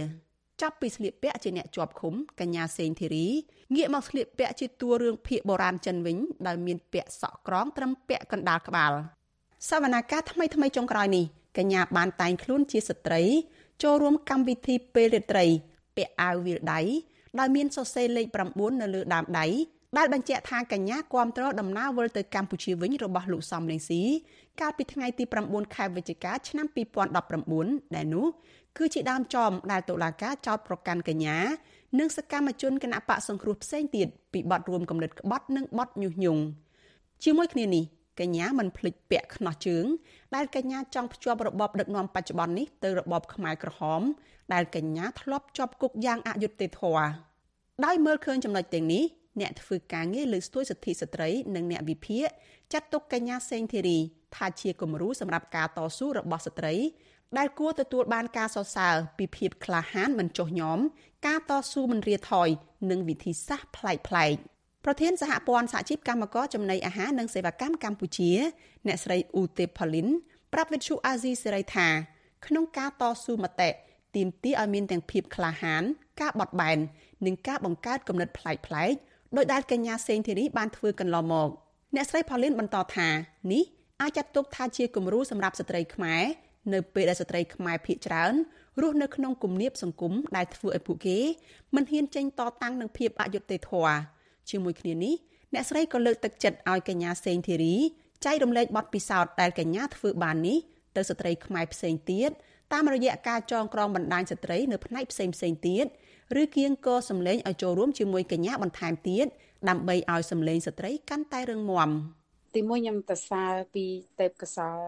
[0.61, 3.27] ចាប់ពីស្លៀកពាក់ជាអ្នកជាប់ឃុំកញ្ញាសេងធីរី
[3.75, 8.91] ងាកមកស្លៀកពាក់ជាតួរឿងភាគបុរាណចិនវិញដោយមានពាក់សក់ក្រងត្រឹមពាក់កណ្ដាលក្បាល
[9.69, 11.25] សវនាការថ្មីថ្មីចុងក្រោយនេះ
[11.57, 13.21] កញ្ញាបានតែងខ្លួនជាស្ត្រី
[13.83, 15.45] ចូលរួមកម្មវិធីពេលរាត្រី
[15.95, 16.81] ពាក់អាវវាលដៃ
[17.39, 19.45] ដោយមានសរសេរលេខ9នៅលើដើមដៃ
[19.97, 24.01] ដែលបញ្ជាក់ថាកញ្ញាគាំទ្រដំណើរវិលទៅកម្ពុជាវិញរបស់លោកសំរងស៊ី
[24.61, 26.67] កាលពីថ្ងៃទី9ខែវិច្ឆិកាឆ្នាំ
[27.31, 28.25] 2019ដែលនោះ
[28.77, 31.37] គឺជាដើមចមដែលតុលាការចោទប្រកាន់កញ្ញា
[31.99, 36.41] និងសកម្មជនគណបកសង្គ្រោះផ្សេងទៀតពីបទរួមគំនិតក្បត់និងបទញុះញង់
[37.23, 37.83] ជាមួយគ្នានេះ
[38.19, 39.85] កញ្ញាមិនភ្លេចពាក់ខ្នោះជើង
[40.35, 44.01] ដែលកញ្ញាចង់ភ្ជាប់របបដឹកនាំបច្ចុប្បន្ននេះទៅរបបខ្មែរក្រហម
[44.53, 47.07] ដែលកញ្ញាធ្លាប់ជាប់គុកយ៉ាងអយុត្តិធម៌
[47.85, 49.03] ដោយមើលឃើញចំណុចទាំងនេះ
[49.41, 52.27] អ្នកធ្វើការងារលើស្ទួយសិទ្ធិស្ត្រីនិងអ្នកវិភាគ
[52.73, 53.99] ចាត់ទុកកញ្ញាសេងធីរី
[54.35, 56.75] ថាជាគំរូសម្រាប់ការតស៊ូរបស់ស្ត្រី
[57.37, 60.79] ដែលគួរទទួលបានការសរសើរពីភាពក្លាហានមិនចុះញោម
[61.27, 62.49] ការតស៊ូមិនរាថយ
[62.89, 64.58] និងវិធីសាស្ត្រប្លែកៗ
[64.91, 68.31] ប្រធានសហព័ន្ធសហជីពកម្មករចំណីអាហារនិងសេវាកម្មកម្ពុជា
[68.87, 70.07] អ្នកស្រីអ៊ូទេផូលីន
[70.53, 71.87] ប្រាប់វិទ្យុអាស៊ីសេរីថា
[72.45, 73.69] ក្នុងការតស៊ូមតិ
[74.15, 75.83] ទាមទារឲ្យមានទាំងភាពក្លាហាន
[76.21, 76.77] ការបត់បែន
[77.25, 78.95] និងការបង្កើតគំនិតប្លែកៗ
[79.35, 81.49] ដោយដែលកញ្ញាសេងធីរីបានធ្វើកន្លងមក
[81.95, 83.09] អ្នកស្រីផូលីនបន្តថា
[83.51, 83.63] នេះ
[84.01, 86.23] អាចចាត់ទុកថាជាគំរូសម្រាប់ស្ត្រីខ្មែរ
[86.73, 88.33] នៅពេលដែលស្ត្រីខ្មែរភាគច្រើន
[88.81, 91.19] រស់នៅក្នុងគំនាបសង្គមដែលធ្វើឲ្យពួកគេ
[91.75, 94.18] មិនហ៊ានចេញតតាំងនឹងភាពអយុត្តិធម៌
[94.51, 95.15] ជាមួយគ្នានេះ
[95.53, 97.75] អ្នកស្រីក៏លើកទឹកចិត្តឲ្យកញ្ញាសេងធីរី
[98.25, 100.57] ចែករំលែកបទពិសោធន៍ដែលកញ្ញាធ្វើបាននេះ
[100.95, 102.29] ទៅស្ត្រីខ្មែរផ្សេងទៀត
[102.73, 105.85] តាមរយៈការចងក្រងបណ្ដាញស្ត្រីនៅផ្នែកផ្សេងផ្សេងទៀត
[106.41, 109.25] ឬគៀងកសម្លេងឲ្យចូលរួមជាមួយកញ្ញាបន្ថែមទៀត
[109.69, 111.89] ដើម្បីឲ្យសម្លេងស្ត្រីកាន់តែរឹងមាំ
[112.55, 113.85] ទីមួយខ្ញុំទៅសើពី
[114.19, 114.79] ទេពកសល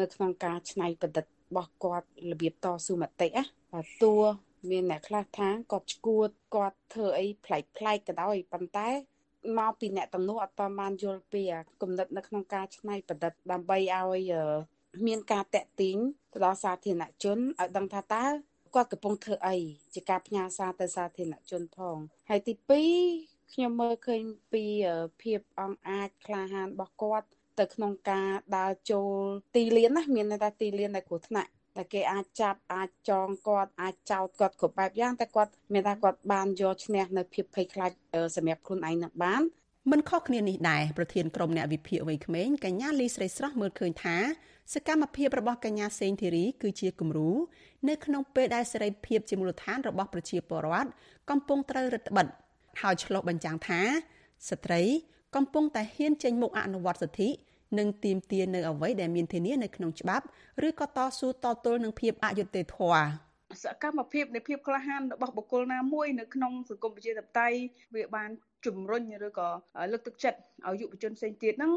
[0.00, 3.42] នៅក្នុងការច្នៃប្រឌិតរបស់គាត់របៀបតស៊ូមតិណា
[4.02, 4.14] តួ
[4.70, 8.88] មានអ្នកខ្លះថាគាត់ឈួតគាត់ធ្វើអីប្លែកប្លែកក៏ដោយប៉ុន្តែ
[9.58, 11.42] មកពីអ្នកទំនួលអត់តបានយល់ពី
[11.82, 14.32] គំនិតនៅក្នុងការច្នៃប្រឌិតដើម្បីឲ្យ
[15.06, 15.96] មានការតាក់ទាញ
[16.32, 18.24] ទៅដល់សាធារណជនឲ្យដឹងថាតើ
[18.74, 19.56] គាត់កំពុងធ្វើអី
[19.94, 21.96] ជាការផ្ញើសារទៅសាធារណជនផង
[22.28, 22.54] ហើយទី
[23.02, 24.64] 2ខ្ញុំមើលឃើញពី
[25.22, 27.26] ភាពអង់អាចក្លាហានរបស់គាត់
[27.58, 29.12] ទៅក្នុងការដើរចូល
[29.56, 37.90] ទីលានណាមានន័យថាទីលានដែលគ្រោះថ្នាក់ តែគេអាចចាប់អាចចងគាត់អាចចោទគាត់គ្រប់បែបយ៉ាងតែគាត់មានថាគាត់បានយកឈ្នះនៅភាពភ័យខ្លាច
[38.36, 39.42] សម្រាប់ខ្លួនឯងនឹងបាន
[39.90, 44.16] មិនខុសគ្នានេះដែរប្រធានក្រុមអ្នកវិភាគវ័យក្មេងកញ្ញាលីស្រីស្រស់មើលឃើញថា
[44.74, 47.30] សកម្មភាពរបស់កញ្ញាសេងធីរីគឺជាគំរូ
[47.88, 50.88] នៅក្នុងពេលដែលសេរីភាពជាមូលដ្ឋានរបស់ប្រជាពលរដ្ឋ
[51.30, 52.36] កំពុងត្រូវរឹតបន្តឹង
[52.80, 53.80] ហើយឆ្លុះបញ្ចាំងថា
[54.48, 54.82] ស្ត្រី
[55.36, 57.28] កំពុងតែហ៊ានចេញមុខអនុវត្តសិទ្ធិ
[57.78, 60.24] និងទាមទារនៅអ្វីដែលមានធានានៅក្នុងច្បាប់
[60.68, 63.06] ឬក៏តស៊ូតទល់នឹងភាពអយុត្តិធម៌
[63.62, 67.58] សកម្មភាពនៃភាពក្លាហានរបស់បុគ្គលណាមួយនៅក្នុងសង្គមប្រជាធិបតេយ្យ
[67.94, 68.30] វាបាន
[68.66, 69.48] ជំរុញឬក៏
[69.92, 71.72] លើកទឹកចិត្តឲ្យយុវជនផ្សេងទៀតហ្នឹង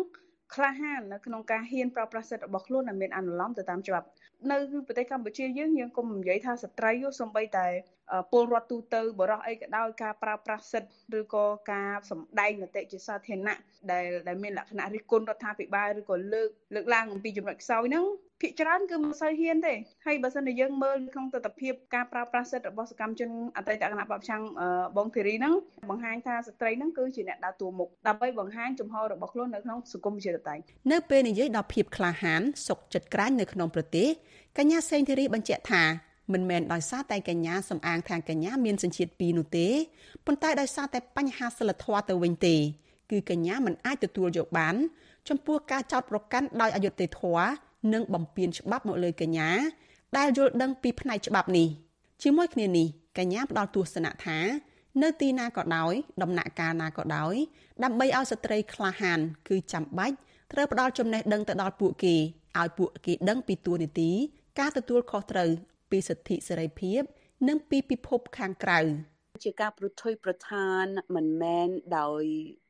[0.55, 4.07] ក្លាហាននៅក្នុងការហ៊ានប្រើប្រាស់សិទ្ធិរបស់ខ្លួនដែលមានអនុលោមទៅតាមច្បាប់
[4.51, 7.67] នៅប្រទេសកម្ពុជាយើងយើងគុំនិយាយថាស្ត្រីសំបីតែ
[8.31, 13.57] ពលរដ្ឋទូទៅបរោះអីក៏ដោយការប្រើប្រាស់សិទ្ធិឬក៏ការសម្ដែងមតិជាសាធារណៈ
[13.91, 18.05] ដែលដែលមានលក្ខណៈរិះគន់រដ្ឋាភិបាលឬក៏លើកលើកឡើងអំពីចំណុចខ្សោយហ្នឹង
[18.41, 19.73] ភាគច្រើនគឺមិនសូវហ៊ានទេ
[20.06, 24.43] ហើយបើសិនជាយើងមើលក្នុងទស្សនវិជ្ជាការប្រើប្រាស់សិទ្ធិរបស់សកម្មជនអតីតគណៈបព្វឆាំង
[24.97, 25.54] បងធីរីហ្នឹង
[25.89, 30.56] បង្ហាញថាស្ត្រីហ្នឹងគឺជាអ្នកដើរតួមុខដើម្បីបង្ហាញចំហរបស់ខ្លួននៅក្នុងសង្គមវិជាតៃ
[30.91, 34.08] នៅពេលនិយាយដល់ភាពក្លាហានសុកចិត្តក្រាញនៅក្នុងប្រទេស
[34.58, 35.84] កញ្ញាសេងធីរីបញ្ជាក់ថា
[36.34, 39.67] មិនមែនដោយសារតែកញ្ញាសំអាងថាកញ្ញាមានសញ្ជាតិពីរនោះទេ
[40.25, 42.56] ប៉ុន្តែដោយសារតែបញ្ហាសិលធម៌ទៅវិញទេ
[43.12, 44.75] គឺកញ្ញាមិនអាចទទួលយកបាន
[45.30, 49.50] ចំពោះការចោទប្រកាន់ដោយអយុត្តិធម៌ និងបំពានច្បាប់មកលើកញ្ញា
[50.17, 51.67] ដែលយល់ដឹងពីផ្នែកច្បាប់នេះ
[52.24, 54.39] ជាមួយគ្នានេះកញ្ញាផ្ដល់ទស្សនៈថា
[55.02, 57.34] នៅទីណាក៏ដោយដំណាក់កាលណាក៏ដោយ
[57.84, 60.15] ដើម្បីឲ្យស្ត្រីក្លាហាន គឺចាំបាច់
[60.52, 62.15] ត្រូវផ្ដល់ចំណេះដឹងទៅដល់ពួកគេ
[62.60, 64.12] ឲ្យពួកគេដឹងពីទួលនីតិ
[64.60, 65.50] ការទទួលខុសត្រូវ
[65.91, 67.02] ពីសិទ្ធិសេរីភាព
[67.48, 68.80] និងពីពិភពខាងក្រៅ
[69.44, 71.67] ជាការប្រថុយប្រឋានមិនមែន
[72.00, 72.24] ដោយ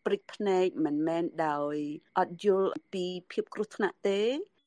[0.06, 1.76] ព្រិចភ្នែកមិនមែនដោយ
[2.20, 4.22] អត់យល់ពីភាពគ្រោះថ្នាក់ទេ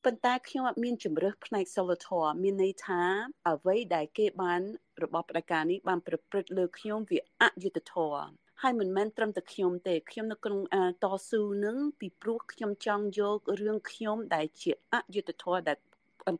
[0.05, 3.03] ប៉ុន្តែខ្ញុំអត់មានជំរើសផ្នែកសិលធម៌មានន័យថា
[3.49, 4.62] អ្វីដែលគេបាន
[5.03, 8.25] របស់ផ្ដាការនេះបានប្រព្រឹត្តលើខ្ញុំវាអយុត្តិធម៌
[8.62, 10.61] ហើយមិនមែនត្រឹមតែខ្ញុំទេខ្ញុំនៅក្នុង
[11.05, 15.79] តស៊ូនឹងពីព្រោះខ្ញុំចង់យករឿងខ្ញុំដែលជាអយុត្តិធម៌ដែល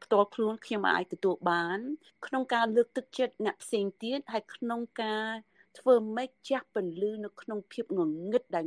[0.05, 1.79] ផ្ទាល់ខ្លួនខ្ញុំអាចទទួលបាន
[2.27, 5.29] ក្នុងការលើកទឹកចិត្តអ្នកផ្សេងទៀតហើយក្នុងការ
[5.79, 8.67] ធ្វើម៉េចចាស់ពន្លឺនៅក្នុងភាពងងឹតដែល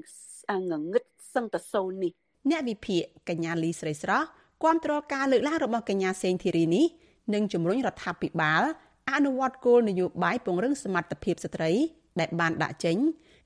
[0.71, 2.13] ងងឹតសឹងតសូននេះ
[2.49, 4.27] អ្នកវិភាគកញ្ញាលីស្រីស្រស់
[4.63, 6.85] គាំទ្រការលើកឡើងរបស់កញ្ញាសេងធីរីនេះ
[7.33, 8.63] និងជំរុញរដ្ឋាភិបាល
[9.11, 11.71] អនុវត្តគោលនយោបាយពង្រឹងសមត្ថភាពស្ត្រី
[12.19, 12.97] ដែលបានដាក់ចេញ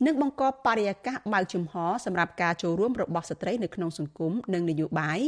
[0.06, 1.74] និងបង្កបរិយាកាសបើកចំហ
[2.06, 5.20] សម្រាប់ការចូលរួមរបស់ស្ត្រីនៅក្នុងសង្គមនិងនយោបាយ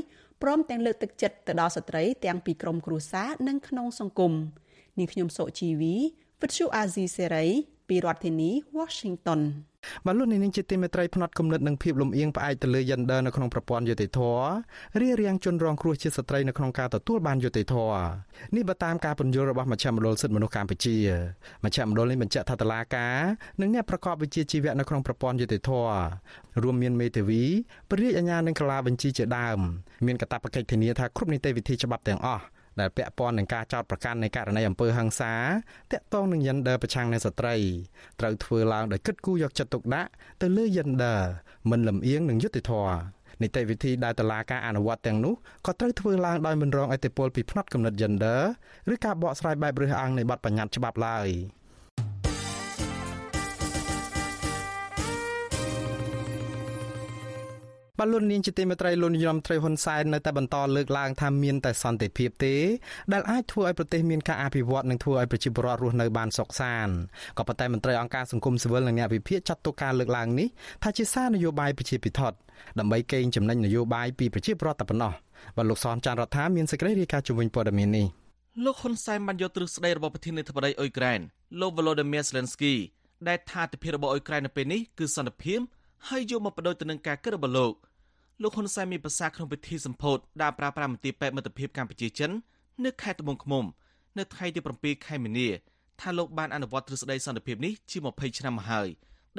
[0.41, 4.33] ព្រមទាំងលើកទឹកចិត្តទៅដល់ស្ត្រីទាំងពីក្រមគ្រួសារនិងក្នុងសង្គម
[4.97, 5.95] នាងខ្ញុំសុជីវី
[6.41, 7.45] វិទ្យុអាស៊ីសេរី
[7.87, 9.41] ពីរដ្ឋធានី Washington
[10.05, 14.19] បាទលោកនាងជាទីមេត្រីផ្នែកគំនិតនិងភាពលំអៀងផ្អែកទៅលើ gender នៅក្នុងប្រព័ន្ធយុតិធធ
[15.01, 17.75] រារាំងជនរងគ្រោះជាស្ត្រីនៅក្នុងការទទួលបានយុតិធធ
[18.55, 20.97] នេះបើតាមការពន្យល់របស់មជ្ឈមណ្ឌលសិទ្ធិមនុស្សកម្ពុជា
[21.63, 23.17] មជ្ឈមណ្ឌលនេះបញ្ជាក់ថាតឡាការ
[23.61, 25.71] និងអ្នកប្រកបវិជ្ជាជីវៈនៅក្នុងប្រព័ន្ធយុតិធធ
[26.63, 27.43] រួមមានមេធាវី
[27.89, 29.59] ព្រះរាជអាជ្ញានិងកាលាបញ្ជីជាដើម
[30.05, 32.43] មានកាតព្វកិច្ចធានាថាគ្រប់នីតិវិធីច្បាប់ទាំងអស់
[32.79, 35.33] ដែលពាក់ព័ន្ធនឹងការចោទប្រកាន់នៃករណីអំពើហិង្សា
[35.91, 37.55] តាក់ទងនឹង gender ប្រឆាំងនឹងស្ត្រី
[38.19, 40.09] ត្រូវធ្វើឡើងដោយគិតគូរយកចិត្តទុកដាក់
[40.41, 41.19] ទៅលើ gender
[41.69, 42.97] មិនលំអៀងនឹងយុត្តិធម៌
[43.41, 45.33] នីតិវិធីដែលតឡាការអនុវត្តទាំងនោះ
[45.65, 48.39] ក៏ត្រូវធ្វើឡើងដោយមិនរងឥទ្ធិពលពីផ្នត់គំនិត gender
[48.93, 51.27] ឬការបកស្រាយបែបរើសអើងនៃបទបញ្ញត្តិច្បាប់ឡើយ។
[58.03, 62.55] បាទលោកនាងជាទីមេត្រីលោកនាយរដ្ឋមន្ត្រីហ៊ុនសែននៅតែបន្តលើកឡើងថាមានតែសន្តិភាពទេ
[63.13, 66.93] ដែលអាចធ្វើឲ្យប្រទេសមានការអភិវឌ្ឍនិងធ្វើឲ្យប្រជាពលរដ្ឋរស់នៅបានសុខសាន្ត
[67.37, 70.47] ក៏ប៉ុន្តែមន្ត្រីអង្គការសង្គមស៊ីវិលនិងអ្នកវិភាគចាត់ទុកការលើកឡើងនេះ
[70.83, 72.37] ថាជាសារនយោបាយប្រជាពិធដ្ឋ
[72.79, 75.13] ដើម្បីកេងចំណេញនយោបាយពីប្រជាពលរដ្ឋតែប៉ុណ្ណោះ
[75.57, 78.05] បាទលោកសនចាន់រដ្ឋាមានសេចក្តីរាយការណ៍ជំវិញព័ត៌មាននេះ
[78.65, 81.19] លោកហ៊ុនសែនបានយកទ្រឹស្ដីរបស់ប្រធានាធិបតីអ៊ុយក្រែន
[81.59, 82.75] លោក Volodymyr Zelensky
[83.27, 85.59] ដែលថាទិភាពរបស់អ៊ុយក្រែននៅពេលនេះគឺសន្តិភាព
[86.09, 87.73] ហើយយកមកបដូរទៅនឹងការគិតរបស់លោក
[88.43, 92.31] លោកហ៊ុនសែនមានប្រសាសន៍ក្នុងពិធីសម្ពោធដើរប្រើប្រាស់មន្ទីរពេទ្យមិត្តភាពកម្ពុជាចិន
[92.85, 93.63] នៅខេត្តត្បូងឃ្មុំ
[94.17, 95.47] នៅថ្ងៃទី7ខែមីនា
[95.99, 98.87] ថាលោកបានអនុវត្តទ្រឹស្ដីសន្តិភាពនេះជា20ឆ្នាំមកហើយ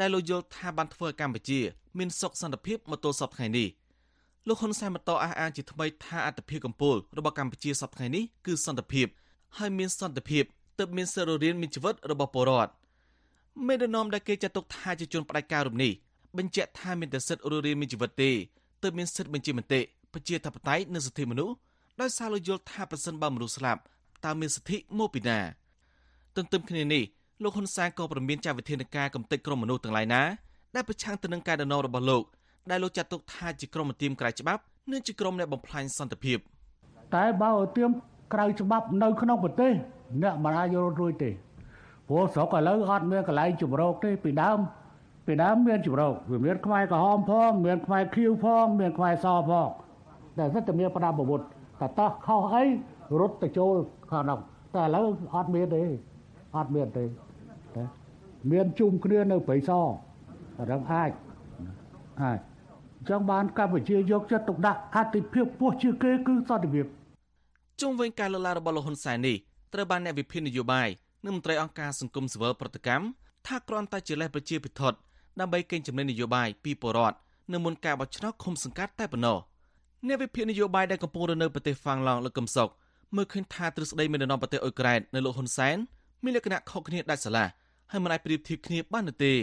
[0.01, 1.61] ដែលលោកយល់ថាបានធ្វើឲ្យកម្ពុជា
[1.99, 3.69] មានសុខសន្តិភាពមកទល់សពថ្ងៃនេះ
[4.49, 9.07] លោកហ៊ុនសែនបន្តអះអាងជាថ្មីថាអត្តភាពកម្ពុជារបស់កម្ពុជាសពថ្ងៃនេះគឺសន្តិភាព
[9.59, 10.45] ហើយមានសន្តិភាព
[10.79, 12.73] ទើបមានសិទ្ធិរៀនមានជីវិតរបស់ពលរដ្ឋ
[13.67, 15.93] មេដឹកនាំដែលគេចាត់ទុកថាជាជនផ្ដាច់ការរូបនេះ
[16.39, 18.33] បញ្ជាក់ថាមានតែសិទ្ធិរស់រានមានជីវិតទេ
[18.85, 19.81] ទើបមានសិទ្ធិបញ្ជាមតិ
[20.13, 21.55] ប្រជាធិបតេយ្យនិងសិទ្ធិមនុស្ស
[22.01, 23.81] ដោយសារលោកយល់ថាប្រសិនបើមនុស្សស្លាប់
[24.25, 25.39] តើមានសិទ្ធិមកពីណា
[26.37, 27.03] ទន្ទឹមគ្នានេះ
[27.43, 30.23] លោកហ៊ុនសែនក៏ប្រមានចាត់វិធានការកំទេចក្រុមមនុស្សទាំងឡាយណា
[30.75, 32.23] ដែលប្រឆាំងទៅនឹងការដំណងរបស់លោក
[32.71, 36.39] ដែលលោកចាត់ទុកថាជាក្រុមមន្ទីរក្រៅច្បាប់និងជាក្រុមអ្នកបំផ្លាញសន្តិភាព
[37.15, 37.91] តែបើឲ្យទៀម
[38.33, 39.73] ក្រៅច្បាប់នៅក្នុងប្រទេស
[40.23, 41.31] អ្នកមិនអាចរត់រួចទេ
[42.09, 44.59] ព្រោះស្រុកឥឡូវអត់មានកន្លែងជំរកទេពីដើម
[45.27, 49.69] ពីដើមមានជំរកវាមានខ្មែរក្រហមផងមានខ្មែរខៀវផងមានខ្មែរសផង
[50.39, 51.41] តែសិតតែមានប្រដាប់អាវុធ
[51.81, 52.65] តែតោះខុសអី
[53.21, 53.75] រត់ទៅចូល
[54.11, 54.39] ខាងនោះ
[54.75, 55.83] តែឥឡូវអត់មានទេ
[56.57, 57.05] អត់មានទេ
[58.53, 59.87] មានជុំគ្នានៅព្រៃសរ
[60.71, 61.11] រឹងអាច
[62.23, 62.39] អាច
[63.09, 66.87] ចង់បានកម្ពុជាយកចិត្តទុកដាក់អតិភិបពោះជាគេគឺសន្តិភាព
[67.81, 69.37] ជុំវិញការលើកឡើងរបស់លោកហ៊ុនសែននេះ
[69.75, 70.89] ត្រូវបានអ្នកវិភាគនយោបាយ
[71.25, 73.05] និងមន្ត្រីអង្គការសង្គមស៊ីវិលប្រតិកម្ម
[73.47, 74.99] ថាគ្រាន់តែជាលេសប្រជាពិធដ្ឋ
[75.41, 77.17] ដើម្បីកេងចំណេញនយោបាយពីបរដ្ឋ
[77.53, 79.39] នៅមុនការបោះឆ្នោតឃុំសង្កាត់តែប៉ុណ្ណោះ
[80.07, 82.71] អ្នកវិភាគនយោបាយដែលកំពុងរស់នៅប្រទេសហ្វាំងឡង់លោកកឹមសុខ
[83.17, 85.77] មើលឃើញថាទ្រឹស្ដីមេដឹកនាំប្រទេសអ៊ុយក្រែននៅលោកហ៊ុនសែន
[86.25, 87.47] មានលក្ខណៈខុសគ្នាដាច់ស្រឡះ
[87.91, 89.35] ហើយមិនអាចប្រៀបធៀបគ្នាបាននោះទេ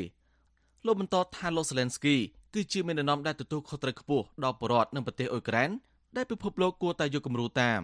[0.85, 2.15] លោកបន្តថាលោកសេឡិនស្គី
[2.53, 5.69] គឺជាមេដឹកនាំដែលទទួលខុសត្រូវខ្ពស់ដល់បរដ្ឋនិងប្រទេសអ៊ុយក្រែន
[6.15, 7.81] ដែលពិភពលោកគួរតែយកគំរូតាម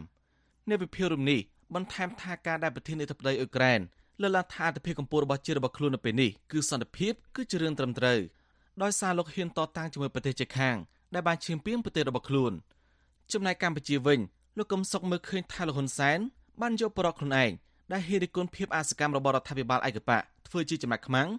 [0.67, 1.39] អ្នកវិភាគរំនេះ
[1.75, 3.79] បន្ថែមថាការដែលប្រធានាធិបតីអ៊ុយក្រែន
[4.21, 8.19] លើកឡើងថាអធិភាពកម្ពុជារបស់ជាតិរបស់ខ្លួននៅពេលនេះគឺសន្តិភាពគឺជារឿងត្រឹមត្រូវ
[8.83, 10.77] ដោយសារលោកហ៊ានតតាំងជាមួយប្រទេសជិតខាង
[11.13, 12.53] ដែលបានឈាមពាងប្រទេសរបស់ខ្លួន
[13.33, 14.19] ចំណែកកម្ពុជាវិញ
[14.57, 16.19] លោកកឹមសុខមើលឃើញថាលោកហ៊ុនសែន
[16.61, 17.51] បានយកបរិបទខ្លួនឯង
[17.91, 21.29] ដែលហេតុគុណភាពអាសកម្មរបស់រដ្ឋាភិបាលឯកបៈធ្វើជាចំណាក់ខ្មាំង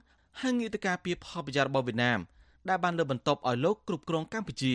[0.40, 2.18] ហើយងាកទៅការពីផលប្រយោជន៍របស់វៀតណាម
[2.68, 4.74] ដែលបានលើបន្ទប់ឲ្យលោកគ្រប់គ្រងកម្ពុជា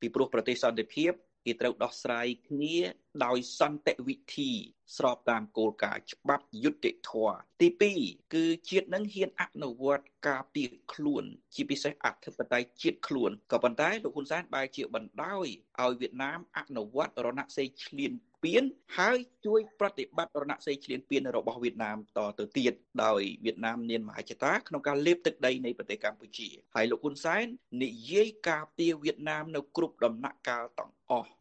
[0.00, 1.12] ពីព្រោះប្រទេសសន្តិភាព
[1.46, 2.76] គេត្រូវដោះស្រាយគ្នា
[3.24, 4.50] ដោយសន្តិវិធី
[4.96, 7.68] ស្របតាមគោលការណ៍ច្បាប់យុត្តិធម៌ទី
[8.02, 15.46] 2គឺជាតិនឹងហ៊ានអនុវត្តការពារខ្លួន ជាពិសេសអធិបតេយ្យជាតិខ្លួនក៏ប៉ុន្តែលោកហ៊ុនសែនបែរជាបណ្ដោយ
[15.80, 18.12] ឲ្យវៀតណាមអនុវត្តរណសេរីឈ្លាន
[18.44, 18.64] ពាន
[18.98, 27.46] ហើយជួយប្រតិបត្តិរណសេរីឈ្លានពានរបស់វៀតណាមតទៅទៀតដោយវៀតណាមមានមហាចតាក្នុងការលេបទឹកដីនៃប្រទេសកម្ពុជាហើយលោកហ៊ុនសែន
[27.82, 31.35] និយាយការពារវៀតណាមនៅគ្រប់ដំណាក់កាលទាំងអស់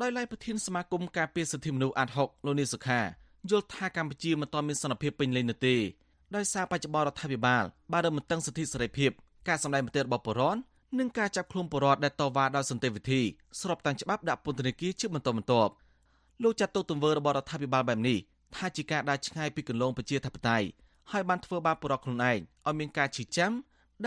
[0.00, 3.00] ដោយឡែកប្រធានសមាគមការពារសិទ្ធិមនុស្សអាត់ហុកលោកនីសុខា
[3.50, 5.76] យល់ថាកម្ពុជាមិនទាន់មានសន្តិភាពពេញលេញនោះទេ
[6.36, 9.10] ដោយសារបច្ចុប្បន្នរដ្ឋាភិបាលបានរំតឹងសិទ្ធិសេរីភាព
[9.48, 10.60] ការសម្ដែងមតិរបស់ប្រជាពលរដ្ឋ
[10.98, 13.20] និងការចាប់ខ្លួនប្រជាពលរដ្ឋដែលតវ៉ាដោយសន្តិវិធី
[13.60, 15.72] ស្របតាមច្បាប់ដាក់ពន្ធនាគារជាបន្តបន្ទាប់
[16.42, 18.18] លោកចាត់ទុកទង្វើរបស់រដ្ឋាភិបាលបែបនេះ
[18.56, 20.66] ថាជាការដើរឆ្ងាយពីគន្លងប្រជាធិបតេយ្យ
[21.12, 23.52] ហើយបានធ្វើបាបប្រជាពលរដ្ឋខ្លួនឯងឲ្យមានការឈឺចាំ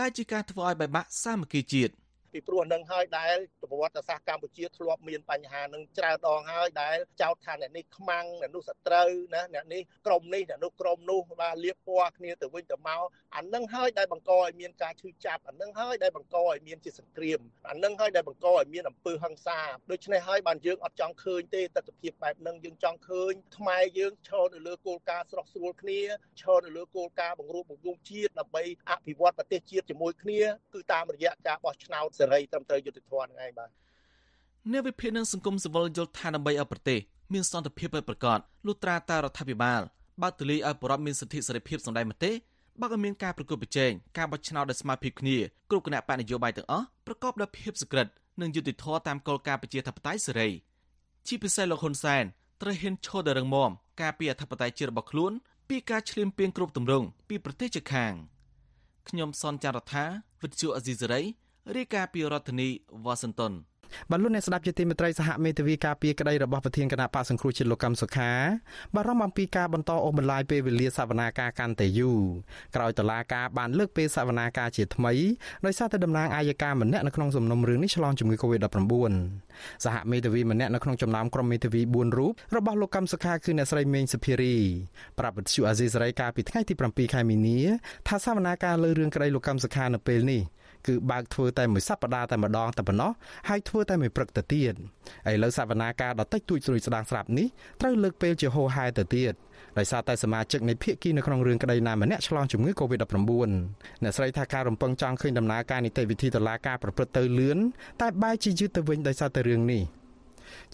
[0.00, 1.92] ដែលជាការធ្វើឲ្យបែកបាក់សាមគ្គីជាតិ។
[2.32, 13.02] ពីព្រោះនឹងហើយដែលប្រវត្តិសាស្ត្រកម្ពុជាធ្លាប់មានបញ្ហានឹងច្រើនដងហើយដែលចោទថាអ្នកនេះខ្មាំងអ្នកនោះសត្រូវណាអ្នកនេះក្រុមនេះអ្នកនោះក្រុមនោះបាទលៀបពណ៌គ្នាទៅវិញទៅមក
[13.36, 19.60] អានឹងហើយដែលបង្កឲ្យមានការឈឺចាប់អានឹងហើយដែលបង្កឲ្យមានជាសង្គ្រាមអានឹងហើយដែលបង្កឲ្យមានអំពើហិង្សា
[19.90, 26.00] ដូច្នេះហើយបានយើងអត់ចង់ឃើញទេទស្សនវិជ្ជាបែបហ្នឹងយើងចង់ឃើញខ្មែរយើងឈរនៅលើគោលការណ៍ស្រស់ស្រួលគ្នា
[26.40, 30.40] ឈរនៅលើគោលការណ៍បង្រួបបង្រួមជាតិដើម្បីអភិវឌ្ឍប្រទេសជាតិជាមួយគ្នា
[30.74, 33.70] គឺតាមរយៈការបោះឆ្នោតសេរីត្រឹមត្រូវយុត្តិធម៌ហ្នឹងឯងបាទ
[34.72, 37.00] អ្នកវិភាគនឹងសង្គមស៊ីវិលយល់ថាដើម្បីឲ្យប្រទេស
[37.32, 39.80] មានសន្តិភាពពិតប្រាកដលុះត្រាតែរដ្ឋាភិបាល
[40.22, 42.32] បើកទូលាយឲ្យប្រជាពលរដ្ឋមានសិទ្ធិសេរីភាពសម្ដែងមតិ
[42.80, 45.36] បើកឲ្យមានការប្រកួតប្រជែងការបោះឆ្នោតដោយស្មារតីគ្នា
[45.70, 48.06] គ្រប់គណៈបកនយោបាយទាំងអស់ប្រកបដោយភាពសុក្រិត
[48.40, 50.48] និងយុត្តិធម៌តាមគោលការណ៍ប្រជាធិបតេយ្យសេរី
[51.26, 52.24] ជាពិសេសលោកហ៊ុនសែន
[52.62, 55.32] ត្រូវហ៊ានឈរដល់រងមមការពីអធិបតេយ្យជាតិរបស់ខ្លួន
[55.68, 58.12] ពីការឈ្លានពានគ្រប់ទម្រង់ពីប្រទេសជិតខាង
[59.08, 60.04] ខ្ញុំសនចាររថា
[60.42, 61.22] វិទ្យុអេស៊ីសេរី
[61.74, 62.68] រាយការណ៍ពីរដ្ឋធានី
[63.04, 63.52] វ៉ាស៊ីនតោន
[64.10, 68.32] បាទលោកអ្នកស្ដាប់ជាទីមេត្រីសហមេធាវីការពីក្តីរបស់ប្រធានគណៈបកសង្គ្រោះជាតិលោកកឹមសុខា
[68.94, 72.20] បារម្ភអំពីការបន្តអូសបន្លាយពេលវេលាសវនាការកាន់តែយូរ
[72.74, 75.12] ក្រោយតឡាការបានលើកពេលសវនាការជាថ្មី
[75.66, 79.14] ដោយសារតែតំណាងអាយកាម្នាក់នៅក្នុងសំណុំរឿងនេះឆ្លងជំងឺ Covid-19
[79.84, 84.56] សហមេធាវីម្នាក់នៅក្នុងចំណោមក្រុមមេធាវី4រូបរបស់លោកកឹមសុខាគឺអ្នកស្រីមេងសុភារី
[85.18, 87.58] ប្រាប់វិទ្យុអាស៊ីសេរីកាលពីថ្ងៃទី7ខែមីនា
[88.08, 90.42] ថាសវនាការលើរឿងក្តីលោកកឹមសុខានៅពេលនេះ
[90.88, 93.12] គឺបើកធ្វើតែមួយសប្តាហ៍តែម្ដងតែប៉ុណ្ណោះ
[93.48, 94.74] ហើយធ្វើតែមួយព្រឹកទៅទៀត
[95.30, 97.46] ឥឡូវសវនាការដ៏តិចតួចស្រួយស្ដាងស្រាប់នេះ
[97.80, 99.34] ត្រូវលើកពេលជាហោហែទៅទៀត
[99.78, 103.50] ដោយសារតែសមាជិកនៃភាគីនៅក្នុងរឿងក្តីណាម្នាក់ឆ្លងជំងឺ Covid-19
[104.02, 107.58] អ្នកស្រីថាការរំពឹងចង់ឃើញដំណើរការនីតិវិធីតុលាការប្រព្រឹត្តទៅលឿន
[108.00, 109.82] តែបែរជាយឺតទៅវិញដោយសារតែរឿងនេះ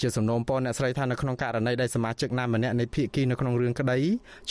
[0.01, 3.99] ជាសំណូមពរអ្នកស្រីថានៅក្នុងករណីដែលសមាជិកណាម្នាក់នៃភាគីនៅក្នុងរឿងក្តី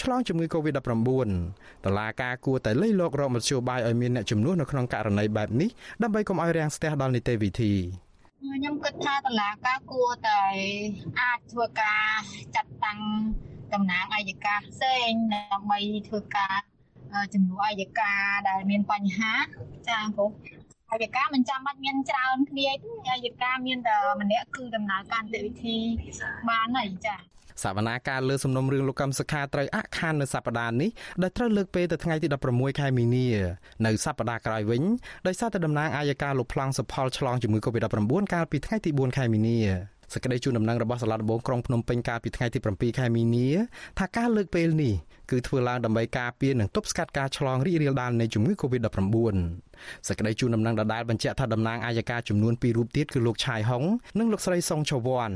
[0.01, 1.29] ឆ្លងជំងឺ Covid-19
[1.85, 5.69] តឡាការគួរតែលៃលោករកមធ្យោបាយឲ្យមានអ្នកជំនួសនៅក្នុងករណីបែបនេះ
[6.03, 7.73] ដើម្បីកុំឲ្យរាំងស្ទះដល់នីតិវិធី
[8.43, 10.41] ខ្ញុំគិតថាតឡាការគួរតែ
[11.21, 12.05] អាចធ្វើការ
[12.55, 12.99] ចាត់តាំង
[13.73, 16.57] តំណាងអัยការផ្សេងដើម្បីធ្វើការ
[17.33, 19.33] ជំនួសអัยការដែលមានបញ្ហា
[19.89, 20.31] ចាព្រោះ
[20.91, 25.77] អัยការមិនចាំបាច់មានច្រើនគ្នាទេអัยការមានតែម្នាក់គឺដំណើរការនីតិវិធី
[26.49, 27.15] បានហើយចា
[27.63, 30.89] សវនាការលើសំណុំរឿងលោកកម្មសខាត្រូវអខាននៅសប្តាហ៍នេះ
[31.21, 33.27] ដែលត្រូវលើកពេលទៅថ្ងៃទី16ខែមីនា
[33.85, 34.83] នៅសប្តាហ៍ក្រោយវិញ
[35.27, 39.57] ដោយសារតែតំណាងអាយកាលោកប្លង់សុផលឆ្លងជំងឺ Covid-19 កាលពីថ្ងៃទី4ខែមីនា
[40.13, 43.47] សេចក្តីជូនដំណឹងរបស់សាលាដំបងក្រុងភ្នំពេញកាលពីថ្ងៃទី7ខែមីនា
[43.99, 44.93] ថាការលើកពេលនេះ
[45.31, 49.37] គឺធ្វើឡើងដើម្បីការពារនិងទប់ស្កាត់ការឆ្លងរីករាលដាលនៃជំងឺ Covid-19
[50.07, 53.83] សេចក្តីជូនដំណឹងដដែលបញ្ជាក់ថាតំណាងអាយកាចំនួន2រូបទៀតគឺលោកឆាយហុង
[54.19, 55.31] និងលោកស្រីសុងឆវ័ន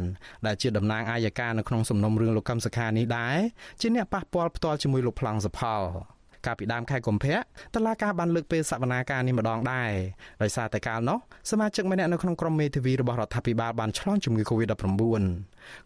[0.45, 3.38] ដែលជាតំណាងអាយកានៅក្នុងសំណុំរឿងលោកកឹមសុខានេះដែរ
[3.81, 6.14] ជាអ្នកប៉ះពាល់ផ្ទាល់ជាមួយលោកប្លង់សផល
[6.45, 7.36] កាលពីដើមខែកុម្ភៈ
[7.75, 9.91] តឡាការបានលើកពេលសវនាការនេះម្ដងដែរ
[10.41, 11.17] ដោយសារតែកាលនោះ
[11.51, 14.84] សមាជិកម្នាក់នៅក្នុងក្រុមមេធាវីរបស់រដ្ឋាភិបាលបានឆ្លងជំងឺ Covid-19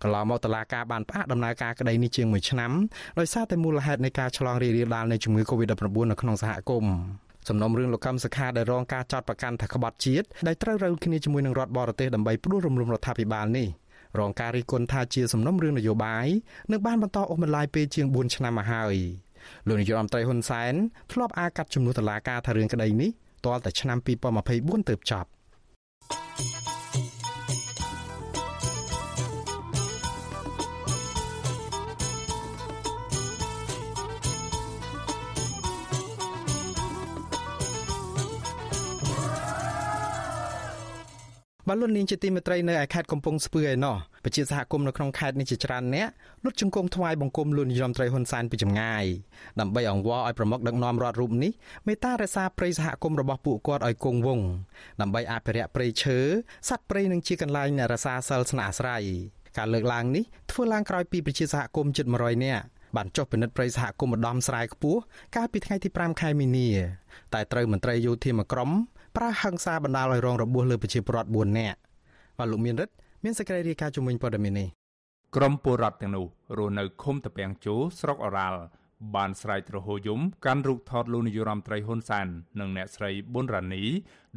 [0.02, 2.72] កន្លងមកតឡាការបានផ្អាកដំណើរការក្តីនេះជាង1ឆ្នាំ
[3.20, 6.96] ដោយសារតែមូលហេតុនៃការឆ្លងរីករាលដាលនៃជំងឺ Covid-19 នៅក្នុងសហគមន៍
[7.50, 13.68] សំណុំរឿងលោកកម្មសខាដែលរងការចោទប្រកាន់ថាក្បត់ជាតិដែលត្រូវរើគ្នាជាមួយនឹងរដ្ឋបរទេសដើម្បីផ្ដួលរំលំរដ្ឋាភិបាលនេះ
[14.20, 16.28] រងការរិះគន់ថាជាសំណុំរឿងនយោបាយ
[16.72, 18.96] និងបានបន្តអូសបន្លាយពេលជាង4ឆ្នាំមកហើយ
[19.68, 20.74] លោកនាយករដ្ឋមន្ត្រីហ៊ុនសែន
[21.12, 23.12] ធ្លាប់អាកាត់ជំនួសតុលាការថារឿងក្តីនេះ
[23.46, 23.98] ទាល់តែឆ្នាំ
[24.44, 25.30] 2024ទើបចប់
[41.72, 46.08] បាទលោកនាងជាទីមេត្រីនៅឯខេត្តកំពង់ស្ពឺឯណោះប្រជាសហគមន៍នៅក្នុងខេត្តនេះជាច្រើនអ្នក
[46.44, 49.06] លុតជង្គង់ថ្វាយបង្គំលោកនាយរដ្ឋមន្ត្រីហ៊ុនសែនពីចម្ងាយ
[49.60, 51.52] ដើម្បីអង្វរឲ្យប្រមុខដឹកនាំរដ្ឋរូបនេះ
[51.88, 54.48] មេត្តារក្សាព្រៃសហគមន៍របស់ពួកគាត់ឲ្យគង់វង្ស
[55.02, 56.18] ដើម្បីអភិរក្សព្រៃឈើ
[56.70, 59.04] សត្វព្រៃនិងជាកន្លែងអ្នករក្សាសិលស្នាក់អាស្រ័យ
[59.58, 62.64] ការលើកឡើងនេះធ្វើឡើងក្រោយពីប្រជាសហគមន៍ជិត100នាក់
[62.96, 65.00] បានចុះពិនិត្យព្រៃសហគមន៍ម្ដំស្រែខ្ពស់
[65.36, 66.70] កាលពីថ្ងៃទី5ខែមីនា
[67.34, 68.72] តែត្រូវមន្ត្រីយោធាមួយក្រុម
[69.20, 71.78] ប្រើហិង្សាបណ្ដាលឲ្យរងរបួសលើប្រជាពលរដ្ឋ4នាក់
[72.38, 74.68] បាទលោកមានរិទ្ធមានសេចក្តីរាយការណ៍ជំវិញព័ត៌មាននេះ
[75.36, 76.26] ក្រមពលរដ្ឋទាំងនោះ
[76.58, 78.60] រស់នៅឃុំតាពាំងជោស្រុកអរ៉ាល់
[79.16, 82.28] បានស្រែកទ្រហោយំកាន់រូបថតលោកនាយរដ្ឋមន្ត្រីហ៊ុនសែន
[82.60, 83.84] និងអ្នកស្រីប៊ុនរ៉ានី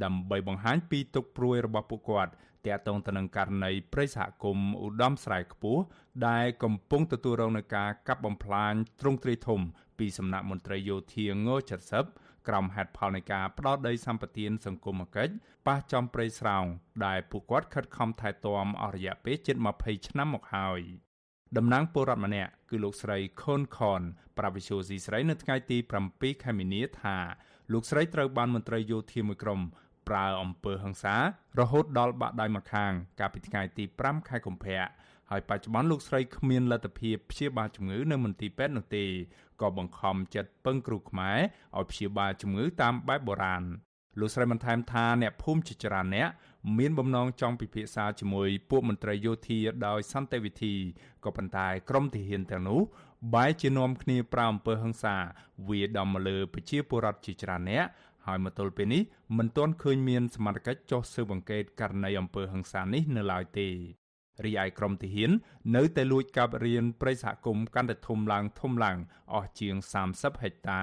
[0.05, 2.33] ដើម្បីបង្ហាញពីទុកព្រួយរបស់ពួកគាត់
[2.67, 5.83] ទាក់ទងទៅនឹងករណីប្រិយសហគមន៍ឧត្តមស្រែខ្ពស់
[6.29, 9.61] ដែលកំពុងទទួលរងនឹងការកាប់បំផ្លាញទ្រង់ទ្រាយធំ
[9.99, 15.35] ពីសំណាក់មន្ត្រីយោធាង70 ក្រោមហេតុផលនៃការផ្ដោតដីសម្បត្តិសង្គមគិច្ច
[15.67, 16.65] ប៉ះចំព្រៃស្រោង
[17.07, 20.81] ដែលពួកគាត់ខិតខំថែទាំអស់រយៈពេលជិត20ឆ្នាំមកហើយ
[21.57, 24.03] តំណាងពលរដ្ឋម្នាក់គឺលោកស្រីខុនខន
[24.39, 25.79] ប្រាវិសុយស៊ីស្រីនៅថ្ងៃទី
[26.11, 27.17] 7ខែមីនាថា
[27.73, 29.61] លោកស្រីត្រូវបានមន្ត្រីយោធាមួយក្រុម
[30.09, 31.15] ប្រើអំពើហិង្សា
[31.59, 34.83] រហូតដល់បាក់ដៃម្ខាង កាលពីថ្ងៃទី5ខែកុម្ភៈ
[35.33, 39.05] ហើយបច្ចុប្បន្នលោកស្រីគ្មានលទ្ធភាពព្យាបាលជំងឺនៅមន្ទីរពេទ្យនោះទេ
[39.61, 41.39] ក៏បង្ខំចិត្តពឹងគ្រូខ្មែរ
[41.79, 43.65] ឲ្យព្យាបាលជំងឺតាមបែបបុរាណ
[44.21, 46.29] លោកស្រីបានថែមថាអ្នកភូមិជាច្រើនអ្នក
[46.79, 50.75] មានបំណងចង់ពិភាក្សាជាមួយពួកមន្ត្រីយោធាដោយសន្តិវិធី
[51.25, 52.81] ក៏ប៉ុន្តែក្រមទាហានទាំងនោះ
[53.35, 55.17] បែរជានាំគ្នាប្រៅអំពើហិង្សា
[55.69, 57.85] វាដំមកលើប្រជាពលរដ្ឋជាច្រើនអ្នក
[58.27, 59.03] ហើយមកទល់ពេលនេះ
[59.39, 63.69] មិនទាន់ឃើញមានសមត្ថកិច្ចចុះស៊ើបអង្កេតករណីអំពើហិង្សានេះនៅឡើយទេ
[64.45, 65.31] រីឯក្រមទាហាន
[65.77, 68.99] នៅតែលួចកាប់រៀនព្រៃសហគមន៍កាន់តែធំឡើងធំឡើង
[69.33, 69.75] អស់ជាង
[70.11, 70.83] 30ហិកតា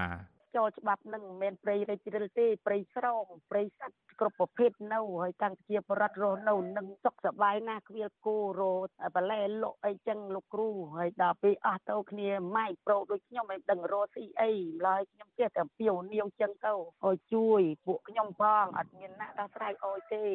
[0.56, 8.74] ចូលច្បាប់នឹងមិនមែនព្រៃរិចរិលទេព្រៃស្រោងព្រៃសត្វគ្រប់ប្រភេទនៅហើយតាំងជាបរិវត្តរស់នៅនឹងសុខសប្បាយណាស់គ្វាលគោរោ
[9.16, 16.74] បលែលក់អីចឹងលោកគ្រូហើយដល់ពេលអស់ទៅគ្នាម៉ៃប្រូដូចខ្ញុំមិនដឹងរស់ស៊ីអីម្ល៉េះខ្ញុំចេះតែពីវនាវចឹងទៅ
[17.06, 20.26] ឲ្យជួយពួកខ្ញុំផងអត់មានណាដោះស្រាយអោយទេ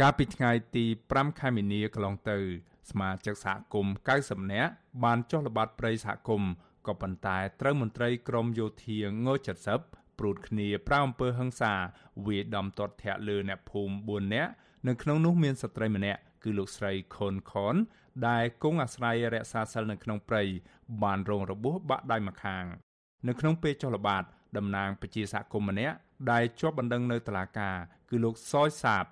[0.00, 2.38] កាលពីថ្ងៃទី5ខែមីនាកន្លងទៅ
[2.90, 4.72] សមាជិកសហគមន៍90នាក់
[5.04, 6.50] បានចុះល្បាតព្រៃសហគមន៍
[6.86, 9.28] ក៏ប៉ុន្តែត្រូវមន្ត្រីក្រមយោធាង
[9.68, 11.74] 70ព្រួតគ្នាប្រៅអំពើហិង្សា
[12.26, 13.94] វាយដំទាត់ធាក់លើអ្នកភូមិ
[14.26, 14.50] 4នាក់
[14.86, 17.74] នៅក្នុងនោះមានស្ត្រីម្នាក់គឺលោកស្រីខុនខន
[18.28, 20.42] ដែលគង់អាស្រ័យរក្សាសិលនៅក្នុងព្រៃ
[21.02, 22.64] បានរងរបួសបាក់ដៃម្ខាង
[23.28, 24.22] នៅក្នុងពេលចុះល្បាត
[24.56, 25.96] តំណាងប្រជាសហគមន៍ម្នាក់
[26.30, 27.76] ដែលជាប់បណ្ដឹងនៅតុលាការ
[28.10, 29.06] គឺលោកសយសាប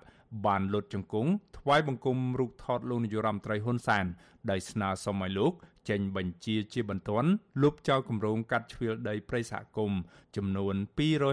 [0.45, 4.05] បានលុតជង្គង់ថ្វាយបង្គំរូបថតលោកនាយរដ្ឋមន្ត្រីហ៊ុនសែន
[4.51, 5.53] ដោយស្នើសុំឲ្យលោក
[5.89, 7.29] ចេញបញ្ជាជាបន្ទាន់
[7.61, 9.99] លុបចោលគម្រោងកាត់ជ្រៀលដីព្រៃសហគមន៍
[10.35, 10.75] ចំនួន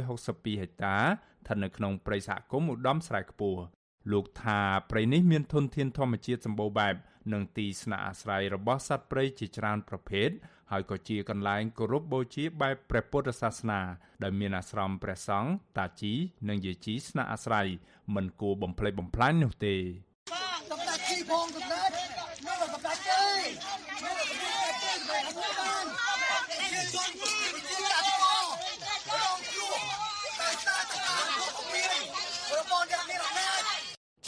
[0.00, 3.61] 262ហិកតាស្ថិតនៅក្នុងព្រៃសហគមន៍ឧត្តមស្រែខ្ពស់
[4.12, 6.94] លោកថាព្រៃនេះមានធនធានធម្មជាតិសម្បូរបែប
[7.32, 10.28] និងទីស្នាក់អាស្រ័យរបស់សត្វព្រៃជាច្រើនប្រភេទ
[10.73, 13.81] ហើយក៏ជាកន្លែងគោរពបូជាបែបព្រះពុទ្ធសាសនា
[14.23, 16.12] ដែលមានអាស្រមព្រះសង្ឃតាជី
[16.49, 17.66] និងយាជីស្នាក់អាស្រ័យ
[18.14, 19.75] មិនគួរបំផ្លិចបំផ្លាញនោះទេ
[20.70, 21.91] សម្ដេចជីផងសម្ដេច
[22.47, 23.25] នៅសម្ដេចទេ
[24.05, 25.85] នៅសម្ដេចទេបាន
[26.73, 28.45] ជាជន់ជាកាត់កោ
[29.11, 29.70] បងគ្រូ
[30.39, 31.05] តែតាតា
[31.37, 32.01] ពួកមាន
[32.51, 33.49] ប្រព័ន្ធយ៉ាងនេះរណា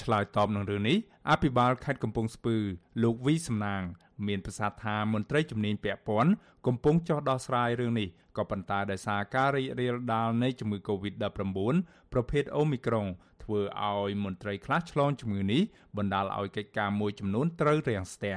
[0.01, 0.99] ឆ្លើយតបនឹងរឿងនេះ
[1.31, 2.57] អភិបាលខេត្តកំពង់ស្ពឺ
[3.03, 3.83] លោកវីសំណាង
[4.27, 6.33] មានប្រសាសន៍ថាមន្ត្រីជំនាញពាក់ព័ន្ធ
[6.67, 11.75] កំពុងចោះដោះស្រាយរឿងនេះក៏ប៉ុន្តែដោយសារការរីករាលដាលនៃជំងឺ Covid-19
[12.13, 13.09] ប្រភេទ Omicron
[13.43, 15.63] ធ្វើឲ្យមន្ត្រីខ្លះឆ្លងជំងឺនេះ
[15.97, 18.37] បណ្ដាលឲ្យកិច្ចការមួយចំនួនត្រូវរាំងស្ទះ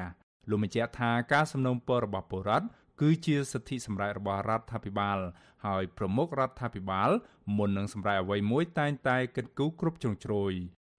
[0.50, 2.68] លោកបញ្ជាក់ថាការសំណូមពររបស់ពលរដ្ឋ
[3.02, 5.18] គឺជាសិទ្ធិសម្រេចរបស់រដ្ឋាភិបាល
[5.66, 7.10] ហើយប្រមុខរដ្ឋាភិបាល
[7.58, 10.54] មុននឹងសម្រេចអ្វីមួយតែងតែគិតគូរគ្រប់ជ្រុងជ្រោយ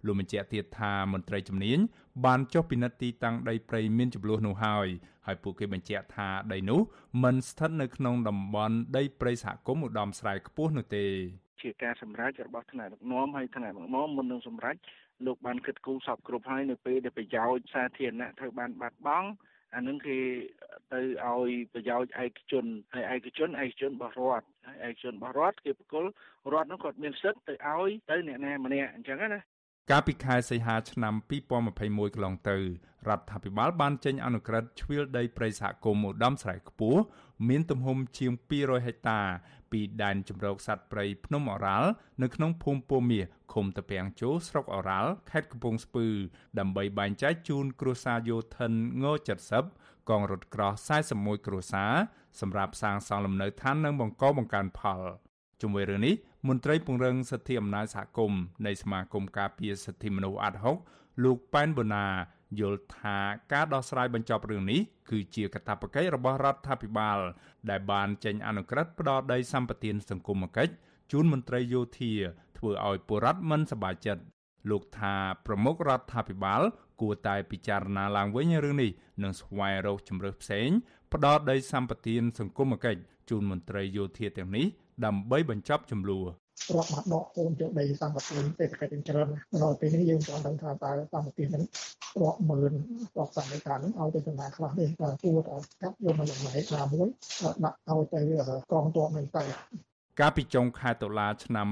[0.06, 1.78] លោកបញ្ជាក់ទៀតថាមន្ត្រីជំនាញ
[2.24, 4.88] បានចុះពិនិត្យទីតាំងដីព្រៃមានចំនួននោះហើយ
[5.26, 6.80] ហើយពួកគេបញ្ជាក់ថាដីនោះ
[7.24, 11.06] មិនស្ថិតនៅក្នុងតំបន់ដីព្រៃសហគមន៍ឧត្តមស្រែខ្ពស់នោះទេ
[11.62, 14.76] ជាការសម្រេចរបស់ថ្នាក់ដឹកនាំហើយថ្នាក់ដឹកនាំមុននឹងសម្រេច
[15.26, 19.28] លោកបានគិតគូរសពគ្រប់ហើយនៅពេលដែលប្រយោជន៍សាធារណៈត្រូវបានបាត់បង់
[19.74, 20.18] អានឹងគេ
[20.92, 26.04] ទៅឲ្យប្រយោជន៍ឯកជនហើយឯកជនឯកជនរបស់រដ្ឋហើយឯកជនរបស់រដ្ឋគេបកគល
[26.52, 29.40] រដ្ឋនោះគាត់មានសិទ្ធិទៅឲ្យទៅអ្នកណាម្នាក់អញ្ចឹងណា
[29.92, 31.14] កាលពីខែសីហាឆ្នាំ
[31.68, 32.56] 2021កន្លងទៅ
[33.08, 37.00] រដ្ឋាភិបាលបានចេញអនុក្រឹត្យជ្រៀលដីព្រៃសហគមន៍ឧត្តមស្រែខ្ពស់
[37.48, 39.20] មានទំហំជាង200ហិកតា
[39.72, 41.90] ពីដែនជម្រកសត្វព្រៃភ្នំអរ៉ាល់
[42.22, 46.06] នៅក្នុងភូមិពោមាសឃុំតាពាំងជោស្រុកអរ៉ាល់ខេត្តកំពង់ស្ពឺ
[46.58, 48.72] ដើម្បីបែងចែកជូនគ្រួសារយោធិន
[49.02, 49.06] ង
[49.58, 50.72] 70កងរថក្រោះ
[51.10, 51.92] 41គ្រួសារ
[52.40, 55.00] សម្រាប់សាងសង់លំនៅឋាននិងបង្កបង្កើនផល
[55.62, 56.14] ជាមួយរឿងនេះ
[56.48, 60.76] មន្ត្រីពង្រឹងសិទ្ធិអំណាចសហគមន៍នៃសមាគមការពារសិទ្ធិមនុស្សអាត់ហុក
[61.24, 62.06] លោកប៉ែនបូណា
[62.60, 63.16] យល់ថា
[63.52, 64.80] ការដោះស្រាយបញ្ចប់រឿងនេះ
[65.10, 67.18] គឺជាកាតព្វកិច្ចរបស់រដ្ឋាភិបាល
[67.70, 70.72] ដែលបានចេញអនុក្រឹត្យផ្ដល់ដីសម្បត្តិសង្គមគិច្ច
[71.12, 72.12] ជូនមន្ត្រីយោធា
[72.58, 74.22] ធ្វើឲ្យពលរដ្ឋមិនសប្បាយចិត្ត
[74.70, 75.14] លោកថា
[75.46, 76.62] ប្រមុខរដ្ឋាភិបាល
[77.00, 78.90] គួរតែពិចារណាឡើងវិញរឿងនេះ
[79.22, 80.68] និងស្វែងរកជំរើសផ្សេង
[81.12, 83.00] ផ្ដល់ដីសម្បត្តិសង្គមគិច្ច
[83.30, 84.66] ជូនមន្ត្រីយោធាទាំងនេះ
[85.04, 86.26] ដើម្បីបញ្ចប់ចំនួន
[86.76, 89.28] រាប់មកដកកូនយកដីសម្បត្តិសេដ្ឋកិច្ចច្រើន
[89.62, 91.64] ដល់ពេលនេះយើងចង់ដឹងថាតើសម្បត្តិនឹង
[92.22, 92.72] រាប់ម៉ឺន
[93.16, 97.08] រាប់សមិការនឹងឲ្យទៅចំណាខ្លះនេះតើគួរតែកាត់យកមកលំហែណាមួយ
[97.64, 98.20] ដាក់ឲ្យទៅ
[98.72, 99.42] កងទ័ពនឹងទៅ
[100.20, 101.66] កាលពីចុងខែតុលាឆ្នាំ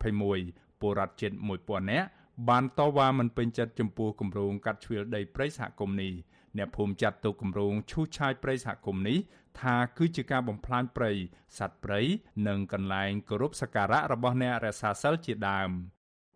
[0.00, 1.32] 2021ពលរដ្ឋជិត
[1.64, 2.08] 1000នាក់
[2.48, 6.12] បានតវ៉ាមិនពេញចិត្តចំពោះគម្រោងកាត់ជ្រៀលដីព្រៃសហគមន៍នេះ
[6.58, 9.18] អ្នកភូមិចាត់ទុកគម្រោងឈូសឆាយព្រៃសហគមន៍នេះ
[9.60, 11.12] ថាគឺជាការបំផ្លាញព្រៃ
[11.58, 12.00] សត្វព្រៃ
[12.48, 15.70] និងកន្លែងគោរពសក្ការៈរបស់អ្នករក្សាសិលជាដើម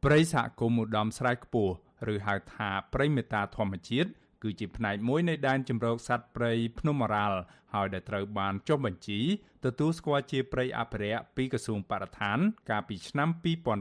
[0.04, 1.74] ព្រៃសហគមន៍ឧត្តមស្រែខ្ពស់
[2.12, 4.10] ឬហៅថាព្រៃមេតាធម្មជាតិ
[4.42, 7.38] គឺជាផ្នែកមួយនៃដែនជម្រកសត្វព្រៃភ្នំអរ៉ាល់
[7.74, 9.20] ហើយដែលត្រូវបានចុះបញ្ជី
[9.64, 12.38] ទទួលស្គាល់ជាព្រៃអភិរក្សពីក្រសួងបរិស្ថាន
[12.70, 13.28] កាលពីឆ្នាំ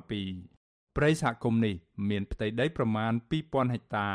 [0.03, 1.75] 2002ព្រៃសហគមន៍នេះ
[2.09, 3.13] មានផ្ទៃដីប្រមាណ
[3.43, 4.09] 2000ហិកតា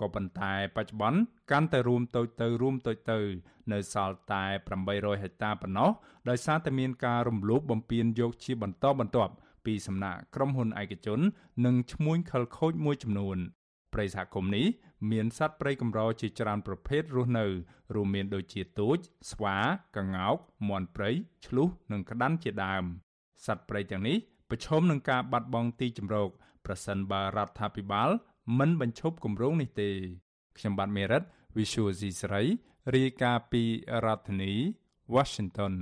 [0.00, 1.20] ក៏ប៉ុន្តែបច្ចុប្បន្ន
[1.50, 3.18] កាន់តែរួមតូចទៅរួមតូចទៅ
[3.72, 4.44] នៅសល់តែ
[4.82, 5.90] 800ហិកតាប៉ុណ្ណោះ
[6.28, 9.32] ដោយសារតែមានការរំលោភបំពានយកជាបន្តបន្ទាប់
[9.66, 11.20] ពីសំណាក់ក្រុមហ៊ុនឯកជន
[11.64, 13.38] និងឈ្មួញខលខូចមួយចំនួន
[13.94, 14.66] ព្រៃសហគមន៍នេះ
[15.10, 17.46] មានសត្វព្រៃកម្រជាច្រើនប្រភេទរស់នៅ
[17.94, 18.98] រួមមានដូចជាទូច
[19.30, 19.56] ស្វា
[19.96, 20.36] កង្កោក
[20.68, 21.10] មាន់ព្រៃ
[21.46, 22.84] ឆ្លុះនិងក្តាន់ជាដើម
[23.46, 24.16] សត្វព្រៃទាំងនេះ
[24.50, 26.28] ប្រឈមនឹងការបាត់បង់ទីជម្រក
[26.66, 28.10] ប្រសិនបើរដ្ឋាភិបាល
[28.56, 29.90] មិនបញ្ឈប់គម្រោងនេះទេ
[30.58, 31.22] ខ្ញុំបាទមេរិត
[31.56, 32.42] Visual C ស្រី
[32.94, 33.62] រាយការណ៍ពី
[34.04, 34.52] រដ្ឋធានី
[35.14, 35.72] Washington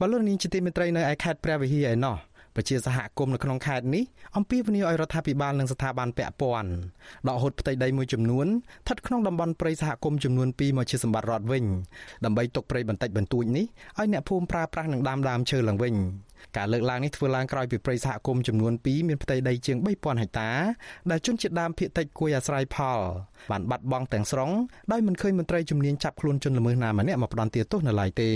[0.00, 2.16] បលូននាងជាទីមេត្រីនៅឯខេត្តព្រះវិហារឯណោះ
[2.56, 4.04] ប្រជាសហគមន៍នៅក្នុងខេត្តនេះ
[4.36, 6.70] អំពាវនាវឲ្យរដ្ឋាភិបាលនិងស្ថាប័នពាក់ព័ន្ធ
[7.28, 11.64] ដកហូតផ្ទៃដីមួយចំនួនស្ថិតក្នុងតំបន់ព្រៃសហគមន៍ចំនួន2មកជាសម្បត្តិរដ្ឋវិញ
[12.24, 13.66] ដើម្បីទុកព្រៃបន្តិចបន្តួចនេះ
[13.98, 15.94] ឲ្យអ្នកភូមិប្រើប្រាស់និងដាំដើមឈើឡើងវិញ
[16.56, 20.50] ការលើកឡើងនេះធ្វើឡើងក្រោយពីព្រៃសហគមន៍ចំនួន2មានផ្ទៃដីជាង3000ហិកតា
[21.10, 22.98] ដែលជនជាតិដើមភាគតិចគួយអាស្រ័យផល
[23.50, 24.50] បានបាត់បង់ទាំងស្រុង
[24.92, 28.30] ដោយមិនឃើញមន្ត្រីជំនាញចាប់ខ្លួនជនល្មើសណាម្នាក់មកផ្ដន្ទាទោសនៅឡើយទេ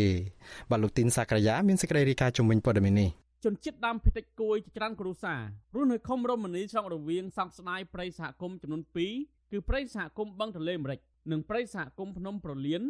[0.70, 3.10] បាទលោកទីនសាក្រយ៉ាមានសេចក្តីរាយការណ៍ជំវិញព័ត៌មាននេះ
[3.44, 5.40] ជនជាតិដើមភាគតិចគួយជាច្រើនគ្រួសារ
[5.74, 8.82] រស់នៅខុំរមនីឆ្លងរវាងសង្ស្ដាយព្រៃសហគមន៍ចំនួន
[9.16, 11.00] 2គឺព្រៃសហគមន៍បឹងទន្លេអាមេរិក
[11.30, 12.82] និងព្រៃសហគមន៍ភ្នំប្រលៀន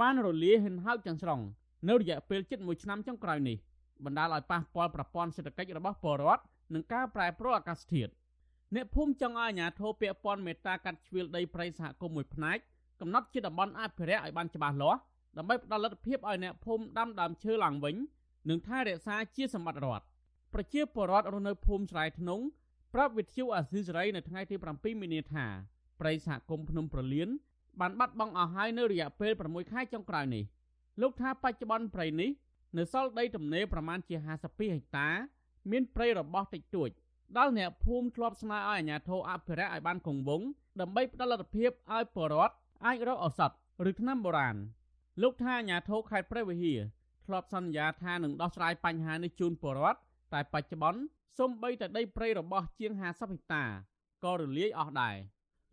[0.00, 1.40] បានរលាយហិនហោចទាំងស្រុង
[1.88, 3.56] នៅរយៈពេលជិត1ឆ្នាំចុងក្រោយនេះ
[4.04, 6.42] បណ្ដាលឲ្យប៉ះពាល់ប្រព័ន្ធសេដ្ឋកិច្ចរបស់ពលរដ្ឋ
[6.74, 8.12] និងការប្រែប្រួលអាកាសធាតុ
[8.74, 12.58] អ្នកភូមិចង់ឲ្យអាជ្ញាធរពាក់ព័ន្ធមេត្តាកាត់ជ្រៀលដីព្រៃសហគមន៍មួយផ្នែក
[13.00, 15.00] កំណត់ជាតំបន់អភិរក្សឲ្យបានច្បាស់លាស់
[15.38, 17.96] ដើម្បីផ្ដល់លទ្ធភាពឲ្យអ្នកភូមិដាំដើមឈើឡើងវិញ
[18.48, 20.04] និងថែរក្សាជាសម្បត្តិរដ្ឋ
[20.54, 22.40] ប្រជាពលរដ្ឋរស់នៅភូមិស្រែធ្នង
[22.94, 25.46] ប្រាប់វិទ្យុអាស៊ីសេរីនៅថ្ងៃទី7មីនាថា
[26.00, 27.28] ប្រិយសហគមន៍ភ្នំប្រលៀន
[27.80, 30.44] បានបាត់បង់អស់ហើយនៅរយៈពេល6ខែចុងក្រោយនេះ
[31.00, 32.30] លោកថាបច្ចុប្បន្នព្រៃនេះ
[32.78, 34.36] នៅសល់ដីទំនេរប្រមាណជា52ហិ
[34.82, 35.08] កតា
[35.70, 36.90] មានព្រៃរបស់តិចតួច
[37.38, 40.48] ដល់អ្នកភូមិធ្លាប់ស្នើឲ្យអាជ្ញាធរអភិរក្សឲ្យបានគង់វង្ស
[40.80, 42.54] ដើម្បីផ្ដល់លទ្ធភាពឲ្យពលរដ្ឋ
[42.86, 43.50] អាចរកឱសថ
[43.90, 44.56] ឬថ្នាំបុរាណ
[45.22, 46.80] លោកថាអាជ្ញាធរខេត្តព្រះវិហារ
[47.26, 49.98] ធ្លាប់សន្យាថានឹងដោះស្រាយបញ្ហានេះជូនពលរដ្ឋ
[50.34, 51.00] តែបច្ចុប្បន្ន
[51.38, 53.64] សូម្បីតែដីព្រៃរបស់ជាង50ហិកតា
[54.24, 55.16] ក៏រលាយអស់ដែរ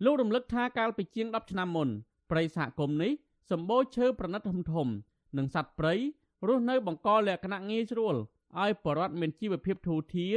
[0.06, 1.90] លោករំលឹកថាកាលពីជាង10ឆ្នាំមុន
[2.32, 3.12] ព្រៃសហគមន៍នេះ
[3.52, 4.88] សម្បូរឈើប្រណិតធំធំ
[5.38, 5.94] និងសត្វព្រៃ
[6.46, 8.16] រស់នៅបង្កលក្ខណៈងាយស្រួល
[8.62, 10.34] ឲ្យបរដ្ឋមានជីវភាពធូរធារ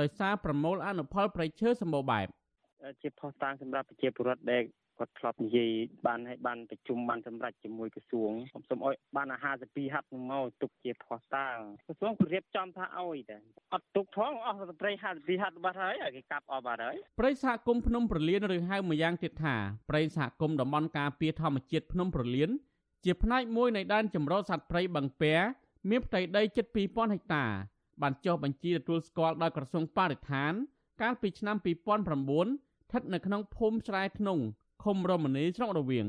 [0.00, 2.26] ដោយសារប្រមូលអនុផលព្រៃឈើសម្បូរបែប
[3.02, 4.64] ជាផុសតាងសម្រាប់ប្រជាពលរដ្ឋដែល
[4.98, 5.70] គាត់ធ្លាប់និយាយ
[6.06, 9.26] បានឲ្យបានប្រជុំបានសម្រេចជាមួយក្រសួងខ្ញុំសូមឲ្យបាន
[9.60, 13.36] 52ហាត់មកទុកជាផុសតាងក្រសួងក៏រៀបចំថាឲ្យតែ
[13.74, 15.02] អត់ទុកផងអស់ប្រៃ52
[15.42, 19.56] ហាត់បាត់ហើយគេកាប់អស់បាត់ហើយព្រៃសហគមន៍ភ្នំប្រលៀនឬហៅម្យ៉ាងទៀតថា
[19.90, 22.50] ព្រៃសហគមន៍តំបន់ការពារធម្មជាតិភ្នំប្រលៀន
[23.04, 25.34] ជាផ្នែកមួយនៃដែនចម្រុះសត្វព្រៃបឹងពែ
[25.90, 27.44] មានផ្ទៃដីជិត2000ហិកតា
[28.02, 30.52] បានចុះបញ្ជីទទួលស្គាល់ដោយក្រសួងបរិស្ថាន
[31.02, 34.42] កាលពីឆ្នាំ2009ស្ថិតនៅក្នុងភូមិស្រែធ្នង់
[34.84, 36.06] ឃុំរមនីស្រុករវៀង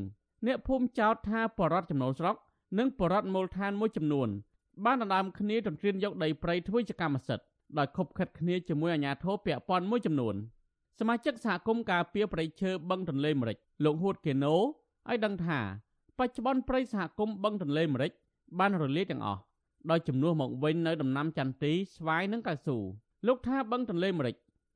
[0.47, 2.35] អ្នកភូមិចោទថាបរដ្ឋចំណូលស្រុក
[2.79, 4.29] និងបរដ្ឋមូលដ្ឋានមួយចំនួន
[4.85, 7.45] បានដណ្ដើមគ្នាទន្ទ្រានយកដីព្រៃធ្វើជាកម្មសិទ្ធិ
[7.77, 10.35] ដោយខົບខិតគ្នាជាមួយអាជ្ញាធរពាក់ព័ន្ធមួយចំនួន
[10.99, 15.59] សមាជិកសហគមន៍ការពារព្រៃឈើបឹងទន្លេមេរិចលោកហួតកេណូឲ្យដឹងថា
[16.19, 18.11] បច្ចុប្បន្នព្រៃសហគមន៍បឹងទន្លេមេរិច
[18.59, 19.41] បានរលាយទាំងអស់
[19.91, 22.77] ដោយចំនួនមកវិញនៅដំណាំចន្ទីស្វាយនិងកៅស៊ូ
[23.27, 24.35] លោកថាបឹងទន្លេមេរិច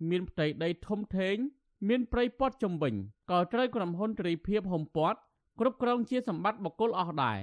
[0.10, 1.36] មានផ្ទៃដីធំធេង
[1.90, 2.94] មានព្រៃព័ទ្ធជំវិញ
[3.32, 5.20] ក៏ត្រូវក្រុមហ៊ុនទ្រីភិបហុំព័ទ្ធ
[5.60, 7.40] គ្រប់គ្រងជាសម្បត្តិបុគ្គលអស់ដែរ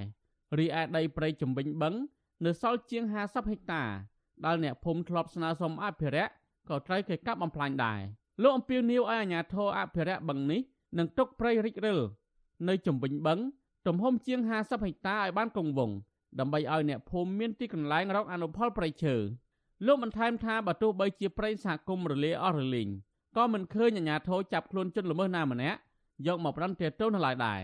[0.59, 1.93] រីឯដីព្រៃជំវិញបឹង
[2.45, 3.83] នៅសល់ជាង50ហិកតា
[4.45, 6.33] ដែលអ្នកភូមិធ្លាប់ស្នើសុំអភិរក្ស
[6.69, 7.99] ក៏ត្រូវគេកាប់បំផ្លាញដែរ
[8.41, 10.61] លោកអំពីលនីវឲ្យអាជ្ញាធរអភិរក្សបឹងនេះ
[10.97, 11.99] នឹងទុកព្រៃរិចរិល
[12.67, 13.39] នៅជំវិញបឹង
[13.87, 15.97] ទំហំជាង50ហិកតាឲ្យបានគង់វង្ស
[16.39, 19.15] ដើម្បីឲ្យអ្នកភូមិមានទីកន្លែងរកអនុផលព្រៃឈើ
[19.85, 22.89] លោកបន្ថែមថាបើទោះបីជាព្រៃសហគមន៍រលាយអស់រលីង
[23.37, 25.79] ក៏មិនឃើញអាជ្ញាធរចាប់ខ្លួនជនល្មើសណាម្នាក់
[26.27, 27.61] យកមកប្រន្ទាទោសនៅឡើយដែរ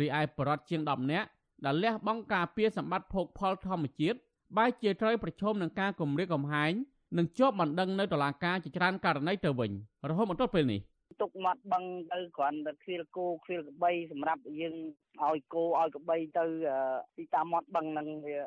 [0.00, 1.28] រីឯបរិវត្តជាង10នាក់
[1.64, 4.18] ដែលលះបង់ការពារសម្បត្តិភោគផលធម្មជាតិ
[4.56, 6.72] បែរជាត្រូវប្រឈមនឹងការគំរាមកំហែង
[7.18, 9.70] និងជាប់បណ្ដឹងនៅតុលាការជាច្រើនករណីទៅវិញ
[10.08, 10.80] រហូតមកទល់ពេលនេះ
[11.20, 14.74] ទុកមាត់បឹងទៅគ្រាន់តែខ្វៀលគោខ្វៀលក្បីសម្រាប់យើង
[15.24, 16.44] ឲ្យគោឲ្យក្បីទៅ
[17.16, 18.38] ទីតាមមាត់បឹងហ្នឹងវា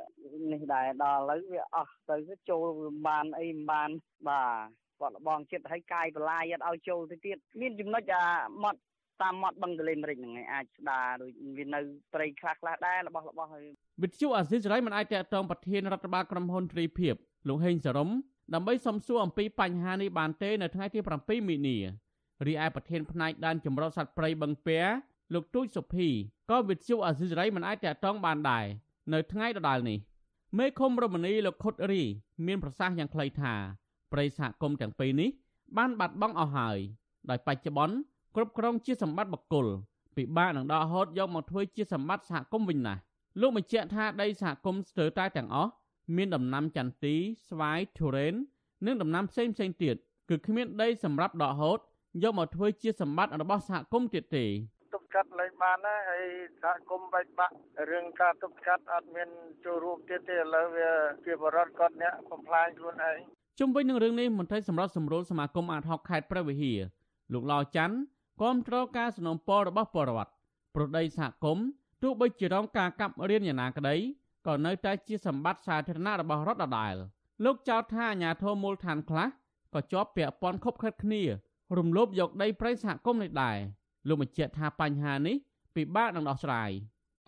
[0.52, 2.18] នេះដែរដល់ឥឡូវវាអស់ទៅ
[2.50, 2.66] ចូល
[3.08, 3.90] បានអីមិនបាន
[4.28, 8.26] បាទគាត់លបងចិត្តឲ្យកាយបលាយអត់ឲ្យចូលទៅទៀតមានចំណុចអា
[8.64, 8.80] មាត់
[9.22, 11.80] តាមមាត់បឹងទលេមេរិចហ្នឹងឯងអាចស្ដារដូចវានៅ
[12.14, 13.66] ព្រៃខ្លះខ្លះដែររបស់របស់ហើយ
[14.04, 17.16] វិទ្យុអាស៊ីសេរីមិនអាចតតងប្រធានរដ្ឋបាលក្រុមហ៊ុនទ្រីភិប
[17.48, 18.10] លោកហេងសរម
[18.54, 21.78] ដើម្បីសំសួរអំពីបញ្ហានេះបានទេនៅថ្ងៃទី7មីនា
[22.48, 24.80] រីឯប្រធានផ្នែកដែនចម្រុះសត្វព្រៃបឹងពែ
[25.34, 26.08] លោកទូចសុភី
[26.50, 28.66] ក៏វិទ្យុអាស៊ីសេរីមិនអាចតតងបានដែរ
[29.14, 30.00] នៅថ្ងៃដដែលនេះ
[30.58, 32.04] មេឃុំរមនីលោកខុតរី
[32.46, 33.54] មានប្រសាសន៍យ៉ាងខ្លីថា
[34.12, 35.30] ព្រៃសហគមន៍ទាំងពីរនេះ
[35.78, 36.78] បានបាត់បង់អស់ហើយ
[37.30, 37.96] ដោយបច្ចុប្បន្ន
[38.36, 39.68] គ្រប់គ្រងជាសម្បត្តិបុគ្គល
[40.16, 43.02] ពិបាកនឹងដកហូតយកមកធ្វើជាសម្បត្តិសហគមន៍វិញណាស់
[43.42, 45.72] លោកបញ្ជាក់ថាដីសហគមន៍ស្ទើរតែទាំងអស់
[46.16, 47.16] មានដំណាំចន្ទី
[47.50, 48.36] ស្វាយទុរេន
[48.86, 49.96] និងដំណាំផ្សេងផ្សេងទៀត
[50.30, 51.80] គឺគ្មានដីសម្រាប់ដកហូត
[52.23, 54.47] យកមកធ្វើជាសម្បត្តិរបស់សហគមន៍ទៀតទេ
[54.95, 56.25] ទុកកាត់លែងបានណាហើយ
[56.63, 57.55] សហគមន៍បែកបាក់
[57.91, 59.29] រឿងការទុកកាត់អត់មាន
[59.65, 60.91] ចូលរួមទៀតទេឥឡូវវា
[61.27, 63.19] ជាបរិវត្តគាត់អ្នកបំផ្លាញខ្លួនឯង
[63.59, 66.81] ជុំវិញនឹងរឿងនេះមន្ត្រីសម្រាប់សម្រួលសមាគមអាតហុកខេត្តព្រះវិហារ
[67.33, 67.97] លោកឡោច័ន្ទ
[68.43, 70.31] គាំទ្រការสนับสนุนរបស់ពលរដ្ឋ
[70.75, 71.67] ប្រដីសហគមន៍
[72.03, 73.97] ទោះបីជារងការកាប់រៀនយ៉ាងណាក្តី
[74.47, 76.95] ក៏នៅតែជាសម្បត្តិសាធារណៈរបស់រដ្ឋដដែល
[77.45, 79.27] លោកចោទថាអាញាធរមូលដ្ឋានខ្លះ
[79.75, 81.23] ក៏ជាប់ពាក់ព័ន្ធខົບខិតគ្នា
[81.78, 83.58] រំលោភយកដីព្រៃសហគមន៍នេះដែរ
[84.08, 85.36] លោកបញ្ជាក់ថាបញ្ហានេះ
[85.76, 86.72] ពិបាកនឹងដោះស្រាយ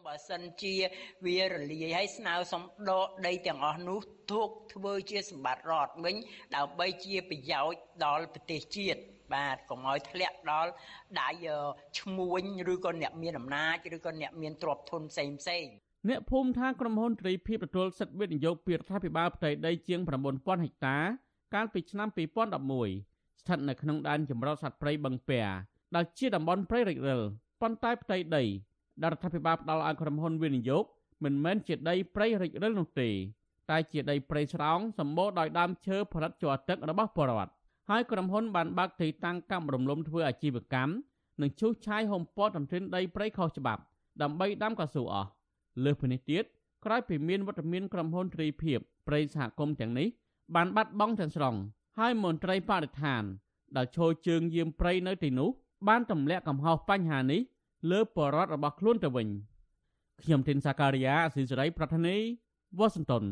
[0.08, 0.76] បើសិនជា
[1.26, 4.00] វារលាយហើយស្នើសុំដកដីទាំងអស់នោះ
[4.32, 6.16] ទុកធ្វើជាសម្បត្តិរដ្ឋវិញ
[6.56, 9.00] ដើម្បីជាប្រយោជន៍ដល់ប្រទេសជាតិ
[9.34, 10.72] បាទកុំឲ្យធ្លាក់ដល់
[11.22, 11.30] ដៃ
[12.00, 15.66] ឈ្មួញឬក៏អ្នកមានអំណាចឬក៏អ្នកមានទ្រព្យធនផ្សេងផ្សេង
[16.10, 20.98] អ្នកភូមិថាក្រុមហ៊ុនត្រីភិបទទួលសិទ្ធិវិនិយោគពីរដ្ឋាភិបាលផ្ទៃដីជាង9000ហិកតា
[21.54, 23.17] កាលពីឆ្នាំ2011
[23.48, 25.40] ស្ថិតនៅក្នុងដែនចម្រុះសត្វព្រៃបឹងពែ
[25.96, 27.22] ដែលជាតំបន់ព្រៃរិចរិល
[27.62, 28.44] ប៉ុន្តែផ្ទៃដី
[29.02, 30.84] ដែលរដ្ឋាភិបាលផ្ដល់ឲ្យក្រុមហ៊ុនវិនិយោគ
[31.24, 33.10] មិនមែនជាដីព្រៃរិចរិលនោះទេ
[33.70, 37.52] តែជាដីព្រៃស្រោងសម្បូរដោយដើមឈើផលិតជ័រទឹករបស់ពលរដ្ឋ
[37.90, 40.92] ហើយក្រុមហ៊ុនបានបើកទីតាំងកម្មរំលំធ្វើអាជីវកម្ម
[41.42, 43.82] និងឈូសឆាយហុំព័ទ្ធទន្ទ្រានដីព្រៃខុសច្បាប់
[44.22, 45.30] ដើម្បីដាំកៅស៊ូអស់
[45.86, 46.44] លើសពីនេះទៀត
[46.86, 50.08] ក្រោយពីមានវត្តមានក្រុមហ៊ុនទ្រីភិបព្រៃសហគមន៍ទាំងនេះ
[50.56, 51.56] បានបាត់បង់ទាំងស្រុង
[52.02, 53.24] ហើយមន្ត្រីបរិស្ថាន
[53.78, 55.50] ដែលឈរជើងយាមព្រៃនៅទីនោះ
[55.88, 57.42] បានទម្លាក់កំហុសបញ្ហានេះ
[57.92, 59.28] លើបរដ្ឋរបស់ខ្លួនទៅវិញ
[60.22, 62.16] ខ្ញុំធីនសាការីយ៉ាអស៊ីសេរីប្រធានី
[62.78, 63.24] វ៉ាស៊ីនតោន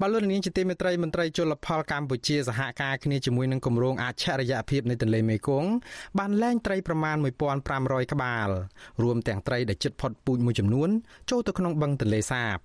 [0.00, 5.70] បាទលោកនាងជាទីមេត្រីមន្ត្រីជលផលកម្ពុជាសហការគ្នាជាមួយនឹងគម្រោងអច្ឆរិយភាពនៃទន្លេមេគង្គ
[6.18, 7.16] បានលែងត្រីប្រមាណ
[7.64, 8.48] 1500ក្បាល
[9.02, 10.90] រួមទាំងត្រីដែលជិតផុតពូជមួយចំនួន
[11.30, 12.58] ចូលទៅក្នុងបឹងទន្លេសាប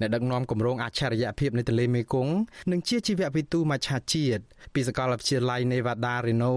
[0.00, 2.34] អ្នកដឹកនាំគម្រោងអច្ឆរិយភាពនៃទន្លេមេគង្គ
[2.72, 4.42] និងជាជីវវិទូមច្ឆជាតិ
[4.74, 6.54] ពីសាកលវិទ្យាល័យ Nevada Reno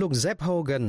[0.00, 0.86] លោក Zeb Hogan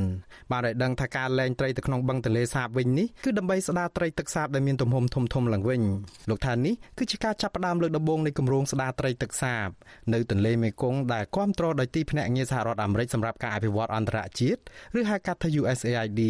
[0.51, 5.81] បានឲ្យដឹងថាការលែងត្រីទៅក្នុងបឹងទន្លេសាបវិញនេះគឺដើម្បីស្ដារត្រីទឹកសាបដែលមានទំហំធំធំឡើងវិញ
[6.29, 9.67] លោកថានេះគឺជាការចាប់ផ្ដើមលើកដំបូងនៃគម្រោងស្ដារត្រីទឹកសាប
[10.13, 14.59] នៅទន្លេមេគង្គដែលគ្រប់គ្រងដោយទីភ្នាក់ងារសហរដ្ឋអាមេរិកសម្រាប់ការអភិវឌ្ឍអន្តរជាតិ
[14.99, 16.21] ឬហៅកាត់ថា USAID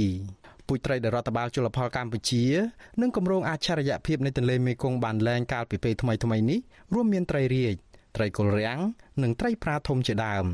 [0.71, 2.43] ពូជត្រីដែលរដ្ឋបាលជលផលកម្ពុជា
[3.01, 6.59] និងគម្រោងអច្ឆរិយភាពនៃទន្លេមេគង្គបានលែងកាលពីពេលថ្មីៗនេះ
[6.93, 7.75] រួមមានត្រីរាជ
[8.15, 8.79] ត្រីកុលរាំង
[9.23, 10.45] និងត្រីប្រាធំជាដើម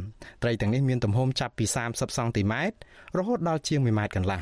[0.43, 2.75] ត្រីទាំងនេះមានទំហំចាប់ពី30សង់ទីម៉ែត្រ
[3.17, 4.41] រហូតដល់ជាង1ម៉ែត្រកន្លះ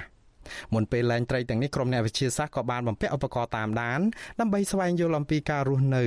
[0.74, 4.00] មុនពេលលែងត្រីទាំងនេះក្រុមអ្នកវិទ្យាសាស្ត្រក៏បានបំពាក់ឧបករណ៍តាមដាន
[4.40, 6.06] ដើម្បីស្វែងយល់អំពីការរស់នៅ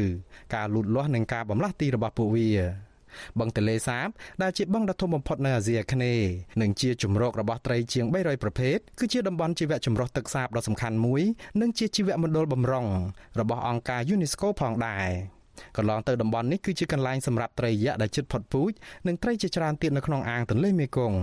[0.55, 2.88] ការលូតលាស់និងការបំលាស់ទីរបស់ពួកវា
[3.39, 4.09] បឹងទន្លេសាប
[4.43, 6.29] ដែលជាបឹងដ៏ធំបំផុតនៅអាស៊ីអាគ្នេយ៍
[6.61, 11.23] និងជាជំរករបស់ត្រីជាង300ប្រភេទគឺជាតំបន់ជីវៈចម្រុះទឹកសាបដ៏សំខាន់មួយ
[11.61, 12.87] និងជាជីវមណ្ឌលបំរុង
[13.41, 15.11] របស់អង្គការ UNESCO ផងដែរ
[15.77, 18.73] កន្លងទៅតំបន់នេះគឺជាកន្លែងសម្រាប់ត្រីយក្សដែលជិតផុតពូជ
[19.07, 21.19] និងត្រីជាច្រើនទៀតនៅក្នុងអាងទន្លេមេគង្គ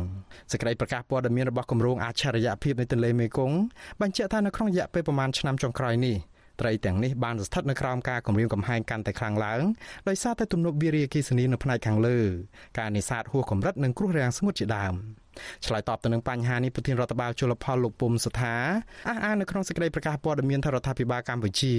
[0.51, 3.57] សេចក្តីប្រកាសព័ត៌មានរបស់គម្រោងអច្ឆរិយភាពនៃទន្លេមេគង្គ
[4.01, 6.17] បញ្ជាក់ថានៅក្នុងរយៈពេលប្រមាណឆ្នាំចុងក្រោយនេះ
[6.61, 9.63] ត្រីទាំងនេះបានស្ថិតនៅក្រោមការគំរាមកំហែងកាន់តែខ្លាំងឡើង
[10.09, 12.19] ដោយសារតែទំនប់វារីអគ្គិសនីនៅផ្នែកខាងលើ
[12.79, 14.95] ការនេសាទហួសកម្រិតនិងគ្រោះរាំងស្ងួតជាដើម
[15.65, 18.55] ឆ្លើយតបទៅនឹងបញ្ហានេះប្រធានរដ្ឋបាលជលផលលោកពុំសុថា
[19.09, 21.73] អះអាងនៅក្នុងសេចក្តីប្រកាសព័ត៌មានថារដ្ឋាភិបាលកម្ពុជា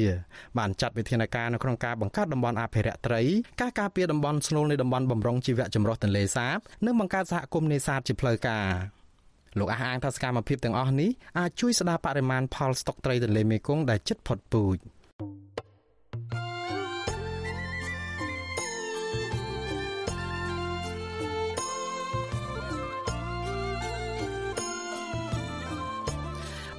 [0.59, 3.23] បានចាត់វិធានការនៅក្នុងការបង្កើតតំបន់អភិរក្សត្រី
[3.61, 8.67] ការការពារតំបន់ស្នូលនៃតំបន់បំរុងជីវៈចម្រុះទន្លេសាប និងបង្កើតសហគមន៍នេសាទជាផ្លូវការ
[9.59, 14.79] លោកអះអាងថាសកម្មភាពទាំងអស់នេះអាចជួយស្ដារបរិមាណផលស្តុកត្រីទន្លេមេគង្គដែលជិតផុតពូជ។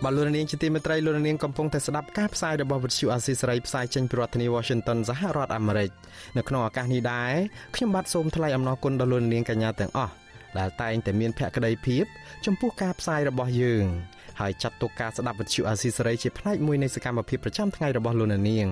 [0.03, 5.89] បាទលោកនាងជាទីមេត្រីលោកនាងកំពុងតែស្ដាប់ការផ្សាយរបស់វិទ្យុអាស៊ីសេរីផ្សាយចេញពីរដ្ឋធានី Washington សហរដ្ឋអាមេរិក
[6.38, 7.34] នៅក្នុងឱកាសនេះដែរ
[7.75, 10.13] ខ្ញុំបាទសូមថ្លែងអំណរគុណដល់លោកនាងកញ្ញាទាំងអស់
[10.58, 12.06] ដែលតែងតែមានភក្ដីភាព
[12.45, 13.86] ចំពោះការផ្សាយរបស់យើង
[14.39, 18.68] ហើយចាត់ទុកការស្ដាប់វិទ្យុអាស៊ីសេរីជាផ្នែកមួយនៃសកម្មភាពប្រចាំថ្ងៃរបស់លោកនាង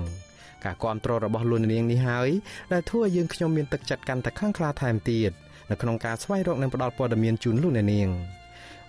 [0.66, 2.30] ការគ្រប់គ្រងរបស់លោកនាងនេះហើយ
[2.74, 5.32] ដែលធ្វើឲ្យយើងខ្ញុំមានទឹកចិត្តកាន់តែខ្លាំងក្លាថែមទៀត
[5.72, 8.10] នៅក្នុងការស្វែងរកនិងផ្តល់ព័ត៌មានជូនលោកនាង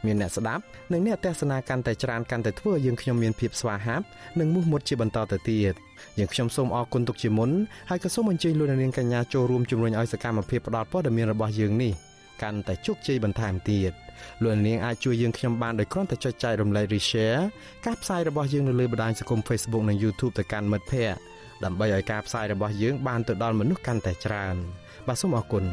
[0.04, 0.62] មានអ្នកស្ដាប់
[0.92, 4.04] និងអ្នកទស្សនាកាន់តែច្រើនកាន់តែធ្វើឲ្យយើងខ្ញុំមានភាពស្វាហាប់
[4.40, 5.74] និងមោះមុតជាបន្តទៅទៀត
[6.18, 7.50] យើងខ្ញុំសូមអរគុណទុកជាមុន
[7.90, 11.92] ហើយក៏សូមអញ្ជើញលោកនាងកញ្ញាចូលរួមជំរុញឲ្យសកម្មភាពផ្តល់ព័ត៌មានរបស់យើងនេះ
[12.42, 13.92] កាន់តែជោគជ័យបន្ថែមទៀត
[14.42, 17.42] លោកនាងអាចជួយយើងខ្ញុំបានដោយគ្រាន់តែចុចចែករំលែក Share
[17.86, 21.18] ការផ្សាយរបស់យើងនៅលើបណ្ដាញសង្គម Facebook និង YouTube ទៅកាន់មិត្តភ័ក្តិ
[21.64, 24.56] ដើម្បីឲ្យការផ្សាយរបស់យើងបានទៅដល់មនុស្សកាន់តែច្រើន
[25.06, 25.64] បាទសូមអរគុណ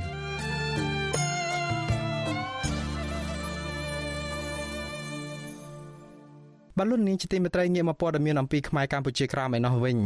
[6.79, 9.97] បលុននាងជាទីមេត្រីងាកមកព័ត៌មានអំពីខ្មែរកម្ពុជាក្រោមឯណោះវិញ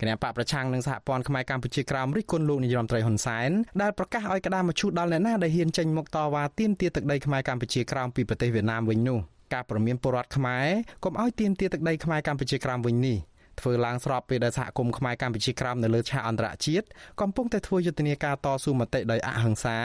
[0.00, 3.50] គណៈបកប្រឆាំងនឹងសហព័ន្ធខ្មែរកម្ពុជាក្រោមរិះគន់លោកនាយរដ្ឋមន្ត្រីហ៊ុនសែន
[3.82, 9.18] ដែលប្រកាសឲ្យក្តារមឈូសដល់អ្នកណាដែលហ៊ានចេញមុខតវ៉ាទាមទារទឹកដីខ្មែរកម្ពុជាក្រោមពីប្រទេសវៀតណាមវិញនោះ
[9.54, 10.66] ការប្រមានពលរដ្ឋខ្មែរ
[11.04, 13.18] កុំឲ្យទាមទារទឹកដីខ្មែរកម្ពុជាក្រោមវិញនេះ
[13.60, 16.86] ធ្វើឡើងស្របពេលដែលសហគមន៍ខ្មែរកម្ពុជាក្រោមនៅលើឆាកអន្តរជាតិ
[17.20, 19.78] កំពុងតែធ្វើយុទ្ធនាការតស៊ូមតិដោយអហិង្សា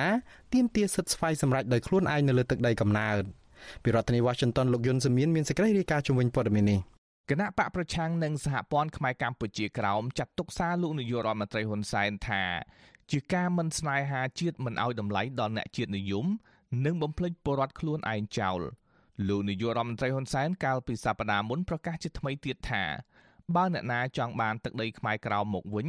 [0.53, 3.23] ទាមទារសិទ្ធិស្វ័យសម្រេចដោយខ្លួនឯងនៅលើទឹកដីកំណើត។
[3.83, 6.79] ពីរដ្ឋធានី Washington លោកយុនសមៀនមានសេចក្តីរាយការណ៍ជំវិញព័ត៌មាននេះ
[7.29, 12.43] គណៈបកប្រឆាំងនិងសហព័ន្ធខ្មែរកម្ពុជាក្រោមចាត់ទុកសារលោកនាយករដ្ឋមន្ត្រីហ៊ុនសែនថា
[13.11, 16.25] ជាការមិនស្នេហាជាតិមិនអោយតម្លៃដល់អ្នកជាតិនិយម
[16.85, 18.61] និងបំភ្លេចពលរដ្ឋខ្លួនឯងចោល
[19.27, 22.83] លោកនាយករដ្ឋមន្ត្រីហ៊ុនសែនកាលពីសប្តាហ៍មុនប្រកាសជាថ្មីទៀតថា
[23.55, 25.87] បើអ្នកណាចង់បានទឹកដីខ្មែរក្រោមមកវិញ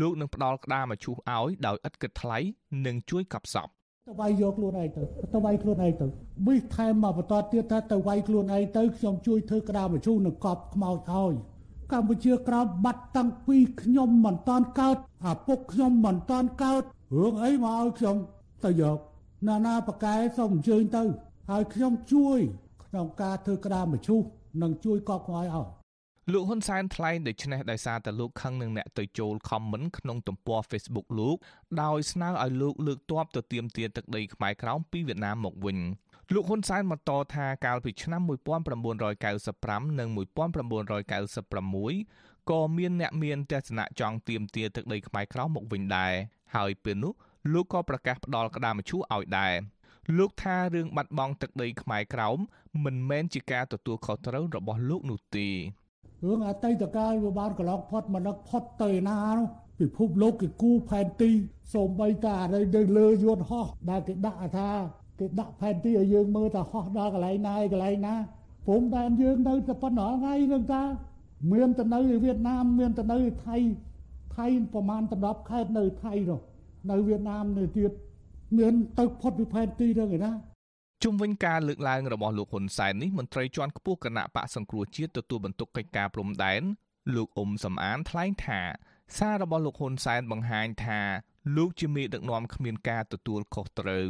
[0.00, 2.38] លោកនឹងផ្ដល់ក្តារមឈូសឲ្យដោយឥតគិតថ្លៃ
[2.86, 3.68] និងជួយកប់សព
[4.08, 5.02] ទៅវាយយកខ្លួនឯងទៅ
[5.32, 6.06] ទៅវាយខ្លួនឯងទៅ
[6.46, 11.32] ប៊ីសថែមមកបន្តទៀតថាទៅវាយខ្លួនឯងទៅខ្ញុំជួយធ្វើក្តារមជូរនឹងកប់ខ្មោចឲ្យ
[11.92, 14.96] កម្ពុជាក្រោមបាត់តាំងពីខ្ញុំមិនតាន់កើត
[15.26, 16.82] អាពុកខ្ញុំមិនតាន់កើត
[17.18, 18.16] រឿងអីមកឲ្យខ្ញុំ
[18.64, 18.98] ទៅយក
[19.48, 21.04] ណានាបកែសូមអញ្ជើញទៅ
[21.50, 22.38] ហើយខ្ញុំជួយ
[22.86, 24.20] ក្នុងការធ្វើក្តារមជូរ
[24.62, 25.77] និងជួយកប់ខ្មោចឲ្យ
[26.32, 31.36] លោកហ៊ុនសែនថ្លែងដូច្នេះដោយសារតែលោកខឹងនឹងអ្នកទៅចូលខមមិនក្នុងទំព័រ Facebook លោក
[31.82, 35.78] ដោយស្នើឲ្យលោកលើកទ័ពទៅទាមទារទឹកដីខ្មែរក្រោមពីវៀតណាមមកវិញ
[36.32, 38.20] លោកហ៊ុនសែនបន្តថាកាលពីឆ្នាំ
[39.24, 40.08] 1995និង
[41.64, 46.14] 1996ក៏មានអ្នកមានទស្សនៈចង់ទាមទារទឹកដីខ្មែរក្រោមមកវិញដែរ
[46.54, 47.12] ហើយពេលនោះ
[47.52, 49.54] លោកក៏ប្រកាសផ្ដល់ក្តារមឈូសឲ្យដែរ
[50.18, 52.38] លោកថារឿងបាត់បង់ទឹកដីខ្មែរក្រោម
[52.84, 55.48] មិនមែនជាការទទួលខុសត្រូវរបស់លោកនោះទេ
[56.24, 59.46] រឿងអតីតកាលវាបានកន្លងផុតមកនឹកផុតទៅណានោះ
[59.80, 61.30] ពិភពលោកគេគូផែនទី
[61.74, 64.70] សូម្បីតែអីនៅលើយន្តហោះដែលគេដាក់ថា
[65.18, 68.14] គេដាក់ផែនទីឲ្យយើងមើលថាហោះដល់កន្លែងណាឯកន្លែងណា
[68.66, 70.82] ព្រមតែយើងនៅតែប៉ុណ្ណោះថ្ងៃនឹងតា
[71.52, 73.56] មានទៅនៅវៀតណាមមានទៅនៅថៃ
[74.36, 76.40] ថៃប្រហែល10ខេត្តនៅថៃនោះ
[76.90, 77.92] នៅវៀតណាមនៅទៀត
[78.58, 80.32] មានទៅផុតពីផែនទីទៅឯណា
[81.04, 86.62] ជុំវិញការលើកឡើងរបស់លោកហ៊ុនសែននេះមន្ត្រីជាន់ខ្ពស់គណៈបកសង្គ្រោះជាតិទទួលបន្ទុកកិច្ចការព្រំដែន
[87.14, 88.60] លោកអ៊ុំសំអានថ្លែងថា
[89.16, 91.00] សាររបស់លោកហ៊ុនសែនបង្ហាញថា
[91.56, 94.06] លោកជាមេដឹកនាំគ្មានការទទួលខុសត្រូវ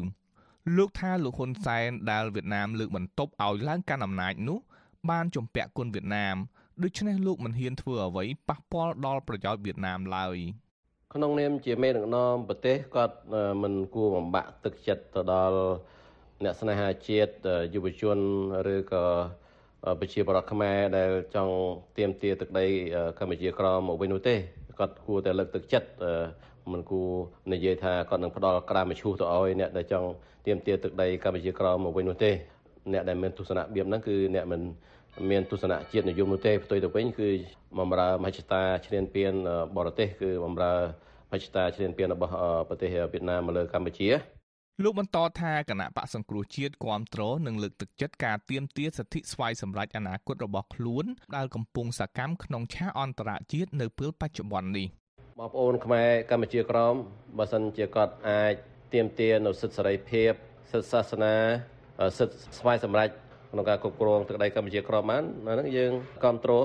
[0.76, 4.58] លោកថាលោកហ៊ុនសែនដែលវៀតណាមលើកបន្ទប់ឲ្យឡើងកាន់អំណាចនោះ
[5.10, 6.36] បានជំពាក់គុណវៀតណាម
[6.82, 10.36] ដូច្នេះលោកមិនហ៊ានធ្វើអ្វីប៉ះពាល់ដល់ប្រយោជន៍វៀតណាមឡើយ
[11.14, 13.16] ក្នុងនាមជាមេដឹកនាំប្រទេសគាត់
[13.62, 15.60] មិនគួរបំបាក់ទឹកចិត្តទៅដល់
[16.44, 17.32] អ្នកស្នេហាជាតិ
[17.74, 18.18] យុវជន
[18.74, 19.04] ឬក៏
[20.00, 21.54] ប្រជាពលរដ្ឋខ្មែរដែលចង់
[21.98, 22.66] ទៀមទាទឹកដី
[23.18, 24.34] កម្ពុជាក្រមមកវិញនោះទេ
[24.78, 25.88] គាត់គួរតែលើកទឹកចិត្ត
[26.72, 27.10] មិនគួរ
[27.52, 30.08] និយាយថាគាត់នឹងផ្ដល់ក្រាមឈូសទៅឲ្យអ្នកដែលចង់
[30.46, 32.30] ទៀមទាទឹកដីកម្ពុជាក្រមមកវិញនោះទេ
[32.92, 34.60] អ្នកដែលមានទស្សនៈបៀបហ្នឹងគឺអ្នកមិន
[35.30, 37.28] មានទស្សនៈជាតិនិយមនោះទេផ្ទុយទៅវិញគឺ
[37.78, 39.32] បំរើមហិច្ឆតាឈ្លានពាន
[39.76, 40.74] បរទេសគឺបំរើ
[41.30, 42.32] មហិច្ឆតាឈ្លានពានរបស់
[42.68, 44.37] ប្រទេសវៀតណាមមកលើកម្ពុជា
[44.84, 51.04] លោកបន្តថាគណៈបកសង្គ្រោះជាតិគ្រប់គ្រងនិងលើកទឹកចិត្តការទៀមទាសិទ្ធិស្វ័យសម្រេចអនាគតរបស់ខ្លួន
[51.36, 54.86] ដែលកំពុងសកម្មក្នុងឆាកអន្តរជាតិនៅពេលបច្ចុប្បន្ននេះ
[55.38, 56.94] បងប្អូនខ្មែរកម្ពុជាក្រម
[57.38, 58.54] បើសិនជាគាត់អាច
[58.94, 60.32] ទៀមទានៅសិទ្ធិសេរីភាព
[60.70, 61.34] សិទ្ធិសាសនា
[62.18, 63.08] សិទ្ធិស្វ័យសម្រេច
[63.52, 66.64] ក្នុងការគ្រប់គ្រងទឹកដីកម្ពុជាក្រមបានហ្នឹងយើងគ្រប់គ្រង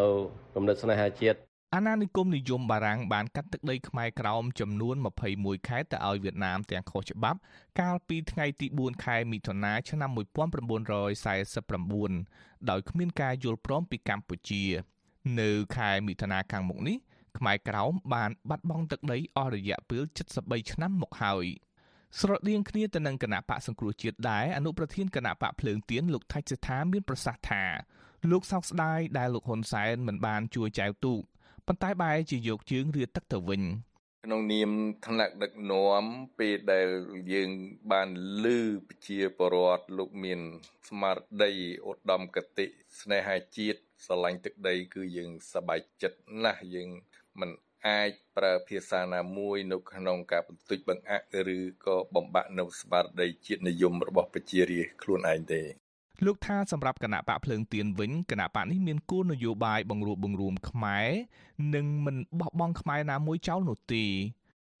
[0.00, 0.08] នៅ
[0.54, 1.38] គំនិតស្នេហាជាតិ
[1.74, 4.96] អាណានិគមនិយមបារាំងបានកាត់ទឹកដីខ្មែរក្រោមចំនួន
[5.32, 7.38] 21ខេត្តទៅឲ្យវៀតណាមទាំងខុសច្បាប់
[7.80, 14.64] កាលពីថ្ងៃទី4ខែមិថុនាឆ្នាំ1949ដោយគ្មានការយល់ព្រមពីកម្ពុជា
[15.40, 16.96] នៅខែមិថុនាខាងមុខនេះ
[17.38, 20.02] ខ្មែរក្រោមបានបាត់បង់ទឹកដីអស់រយៈពេល
[20.38, 21.44] 73ឆ្នាំមកហើយ
[22.20, 27.64] ស្រដៀងគ្នាទៅនឹងគណៈបកសង្គ្រោះជាតិដែរអនុប្រធានគណៈបកភ្លើងទៀនលោកថៃសិដ្ឋាមានប្រសាសន៍ថា
[28.30, 31.22] លោកសោកស្ដាយដែលលោកហ៊ុនសែនមិនបានជួយចែវទូក
[31.70, 33.62] ប៉ុន្តែបែរជាយកជើងរៀទឹកទៅវិញ
[34.24, 34.70] ក្នុងនាម
[35.06, 36.04] ថ្នាក់ដឹកនាំ
[36.38, 36.88] ពេលដែល
[37.32, 37.50] យើង
[37.92, 38.08] បាន
[38.44, 38.58] លឺ
[38.88, 40.40] ប្រជាពលរដ្ឋលោកមាន
[40.88, 41.52] ស្មារតី
[41.88, 42.66] ឧត្តមគតិ
[43.00, 46.88] ស្នេហាជាតិស្រឡាញ់ទឹកដី គឺយើងសប្បាយចិត្តណាស់យើង
[47.40, 47.50] មិន
[47.86, 55.62] អាចប្រើភាសាណាមួយនៅក្នុងការបន្ទិចបង្អាក់ឬក៏បំបាក់នៅស្មារតីជាតិនិយមរបស់ប្រជារាស្ត្រខ្លួនឯងទេ
[56.24, 61.08] លោកថាសម្រាប់គណៈបកភ្លើងទៀនវិញគណៈបកនេះមានគោលនយោបាយបង្រួបបង្រួមខ្មែរ
[61.74, 64.04] និងមិនបោះបង់ខ្មែរណាមួយចោលនោះទេ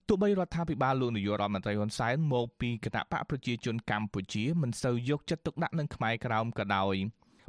[0.08, 6.94] ទោះបីរដ្ឋាភិបាលលោកនាយករដ្ឋមន្ត្រីហ៊ុនសែនមកពីគណៈបកប្រជាជនកម្ពុជាមិនសូវយកចិត្តទុកដាក់នឹងខ្មែរក្រោមក៏ដោយ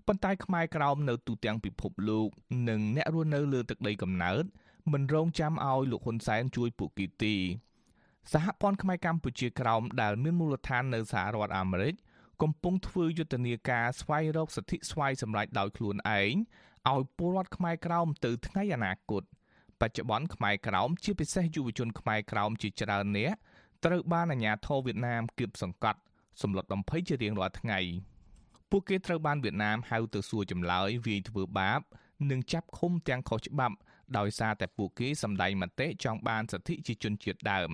[0.07, 2.27] ប៉ុន្តែខ្មែរក្រោមនៅទូទាំងពិភពលោក
[2.69, 4.43] និងអ្នករស់នៅលើទឹកដីកំណើត
[4.91, 7.35] មិនរងចាំឲ្យលោកហ៊ុនសែនជួយពួកគេទេ
[8.33, 11.95] សហព័ន្ធខ្មែរកម្ពុជាក្រោមដែលមានមូលដ្ឋាននៅសហរដ្ឋអាមេរិក
[12.41, 16.33] កំពុងធ្វើយុទ្ធនាការស្វែងរកសិទ្ធិស្វ័យសម្រេចដោយខ្លួនឯង
[16.91, 19.23] ឲ្យពលរដ្ឋខ្មែរក្រោមទៅថ្ងៃអនាគត
[19.81, 23.37] បច្ចុប្បន្នខ្មែរក្រោមជាពិសេសយុវជនខ្មែរក្រោមជាច្រើននាក់
[23.85, 25.99] ត្រូវបានអាជ្ញាធរវៀតណាមគៀបសង្កត់
[26.41, 27.79] សម្លុតបំភ័យជារៀងរាល់ថ្ងៃ
[28.69, 31.81] ពួកគេត្រូវបានវៀតណាមហៅទៅសួរចម្លើយវាយធ្វើបាប
[32.29, 33.75] និងចាប់ឃុំទាំងខុសច្បាប់
[34.17, 37.71] ដោយសារតែពួកគេសម្ដែងមតិចង់បានសិទ្ធិជាជនជាតិដើម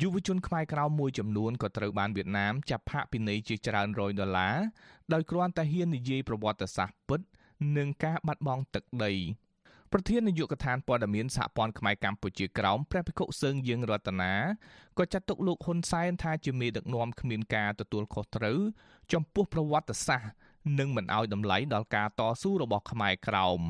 [0.00, 4.56] យុវជនខ្មែរក្រៅមួយចំនួនក៏ត្រូវបានវៀតណាមចាប់ផាកពិន័យជាច្រើនរយដុល្លារ
[5.12, 7.20] ដោយគ្រាន់តែហ៊ាននិយាយប្រវត្តិសាស្ត្រពិត
[7.76, 9.12] និងការបាត់បង់ទឹកដី
[9.92, 14.32] ប្រធាននាយកដ្ឋានព័ត៌មានសហព័ន្ធខ្មែរកម្ពុជាក្រោមព្រះភិក្ខុសឹងយើងរតនា
[14.98, 18.58] ក៏ចាត់ទុកលោកហ៊ុនសែនថាជាមេដឹកនាំគ្មានការទទួលខុសត្រូវ
[19.12, 20.30] ចំពោះប្រវត្តិសាស្ត្រ
[20.78, 23.60] និងមិនអោយតម្លៃដល់ការតស៊ូរបស់ខ្មែរក្រោម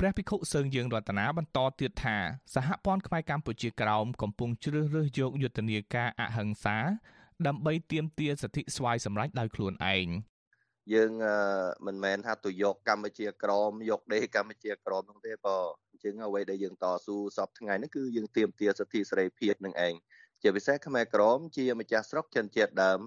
[0.00, 2.16] ព្រះភិក្ខុសឹងយើងរតនាបន្តទៀតថា
[2.54, 6.76] សហព័ន្ធខ្មែរកម្ពុជាក្រោមកំពុងជ្រើសរើសយកយុទ្ធនាការអហិង្សា
[7.46, 10.08] ដើម្បីទាមទារសិទ្ធិស្វ័យសម្រេចដោយខ្លួនឯង
[10.94, 11.12] យើង
[11.86, 15.56] មិនមែនថាទៅយកកម្ពុជាក្រមយកដេកម្ពុជាក្រមនោះទេបើ
[15.90, 19.94] អញ្ចឹងអ្វីដែលយើងតស៊ូសពថ្ងៃនេះគឺយើងទាមទារសិទ្ធិសេរីភាពនឹងឯង
[20.42, 23.00] ជាពិសេសខ្មែរក្រមជាម្ចាស់ស្រុកចិនជាតិដើម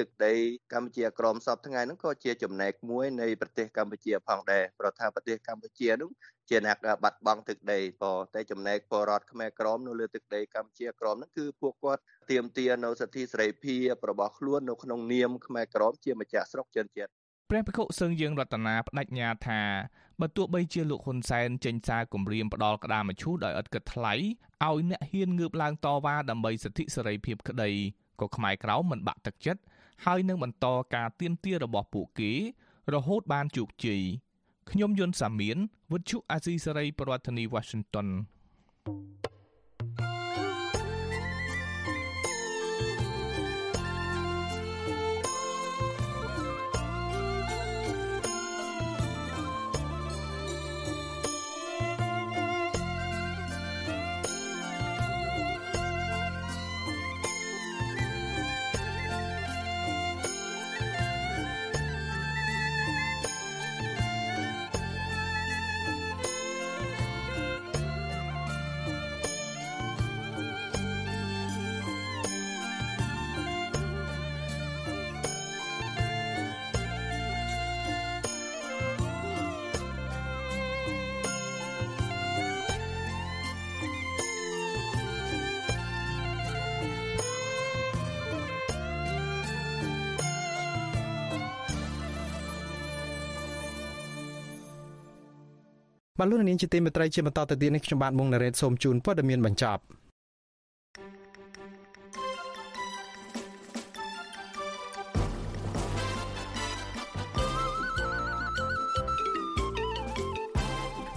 [0.00, 0.34] ទឹកដី
[0.72, 6.10] កម្ពុជាក្រមសពថ្ងៃហ្នឹងក៏ជាចំណែកមួយនៃប្រទេសកម្ពុជាផងដែរព្រោះថាប្រទេសកម្ពុជានោះ
[6.48, 17.10] ជាអ្នកបាត់បង់ទឹកដីក៏តែចំណែកពលរដ្ឋខ្មែរក្រមនៅលើទឹកដីកម្ពុជាក្រមហ្នឹងគឺពួកគាត់ទាមទារនៅសិទ្ធិសេរីភាពរបស់ខ្លួននៅក្នុងនាមខ្មែរក្រមជាម្ចាស់ស្រុកចិនជាតិ
[17.50, 19.60] ព្រះភិក្ខុសឹងយើងរតនាបដិញ្ញាថា
[20.20, 27.70] បើទោះបីជាលោកហ៊ុនសែនចេញសារគម្រាមផ្ដាល់ក្តារមឈូសដោយឥតគិតថ្លៃឲ្យអ្នកហ៊ានងើបឡើងតវ៉ាដើម្បីសិទ្ធិសេរីភាពក្តី
[28.20, 29.60] ក៏ខ្មែរក្រៅមិនបាក់ទឹកចិត្ត
[30.04, 32.32] ហើយនឹងបន្តការទៀមទារបស់ពួកគេ
[32.94, 34.02] រហូតបានជោគជ័យ
[34.70, 35.56] ខ្ញុំយុនសាមៀន
[35.92, 38.08] វិទ្យុអាស៊ីសេរីប្រធានាធិបតី Washington
[39.98, 40.19] thank you
[96.22, 99.82] បាទលោកនាងជាទីមេត្រីជាបន្តទៅទៀតនេះខ្ញុំបាទមុងណារ៉េតសូមជូនព័ត៌មានបញ្ចប់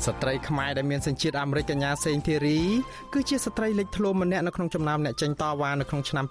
[0.06, 2.60] ស្ត្រីខ្មែរដែលមានសញ្ជាតិអាមេរិកកញ្ញាសេងធីរី
[3.14, 6.26] គឺជាស្ត្រីលេចធ្លោម្នាក់នៅក្នុងចំណោមអ្នកចេញតវ៉ានៅក្នុងឆ្នាំ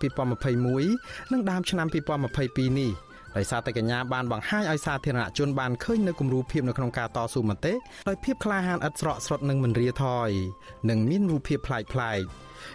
[0.63, 7.73] 2021និងដើមឆ្នាំ2022នេះ ដោយសារតែកញ្ញាបានបង្ហាញឲ្យសាធារណជនបានឃើញនៅគំរូភាពនៅក្នុងការតស៊ូមតិ
[8.09, 10.31] ដោយភាពក្លាហានឥតស្រកស្រត់និងមិនរាថយ
[10.91, 12.23] និងមានរូបភាពប្លែកប្លែក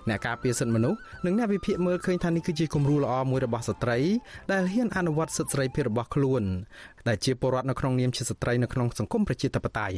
[0.09, 3.97] អ្នកការពារសិទ្ធិមនុស្សនិងអ្នកវិភាគមើលឃើញថានេះគឺជាគំរូល្អមួយរបស់ស្ត្រី
[4.51, 6.43] ដែលហ៊ានអនុវត្តសិទ្ធិសេរីភាពរបស់ខ្លួន
[7.07, 9.97] ដែលជាពលរដ្ឋនៅក្នុងនាមជាស្ត្រីនៅក្នុងសង្គមប្រជាធិបតេយ្យ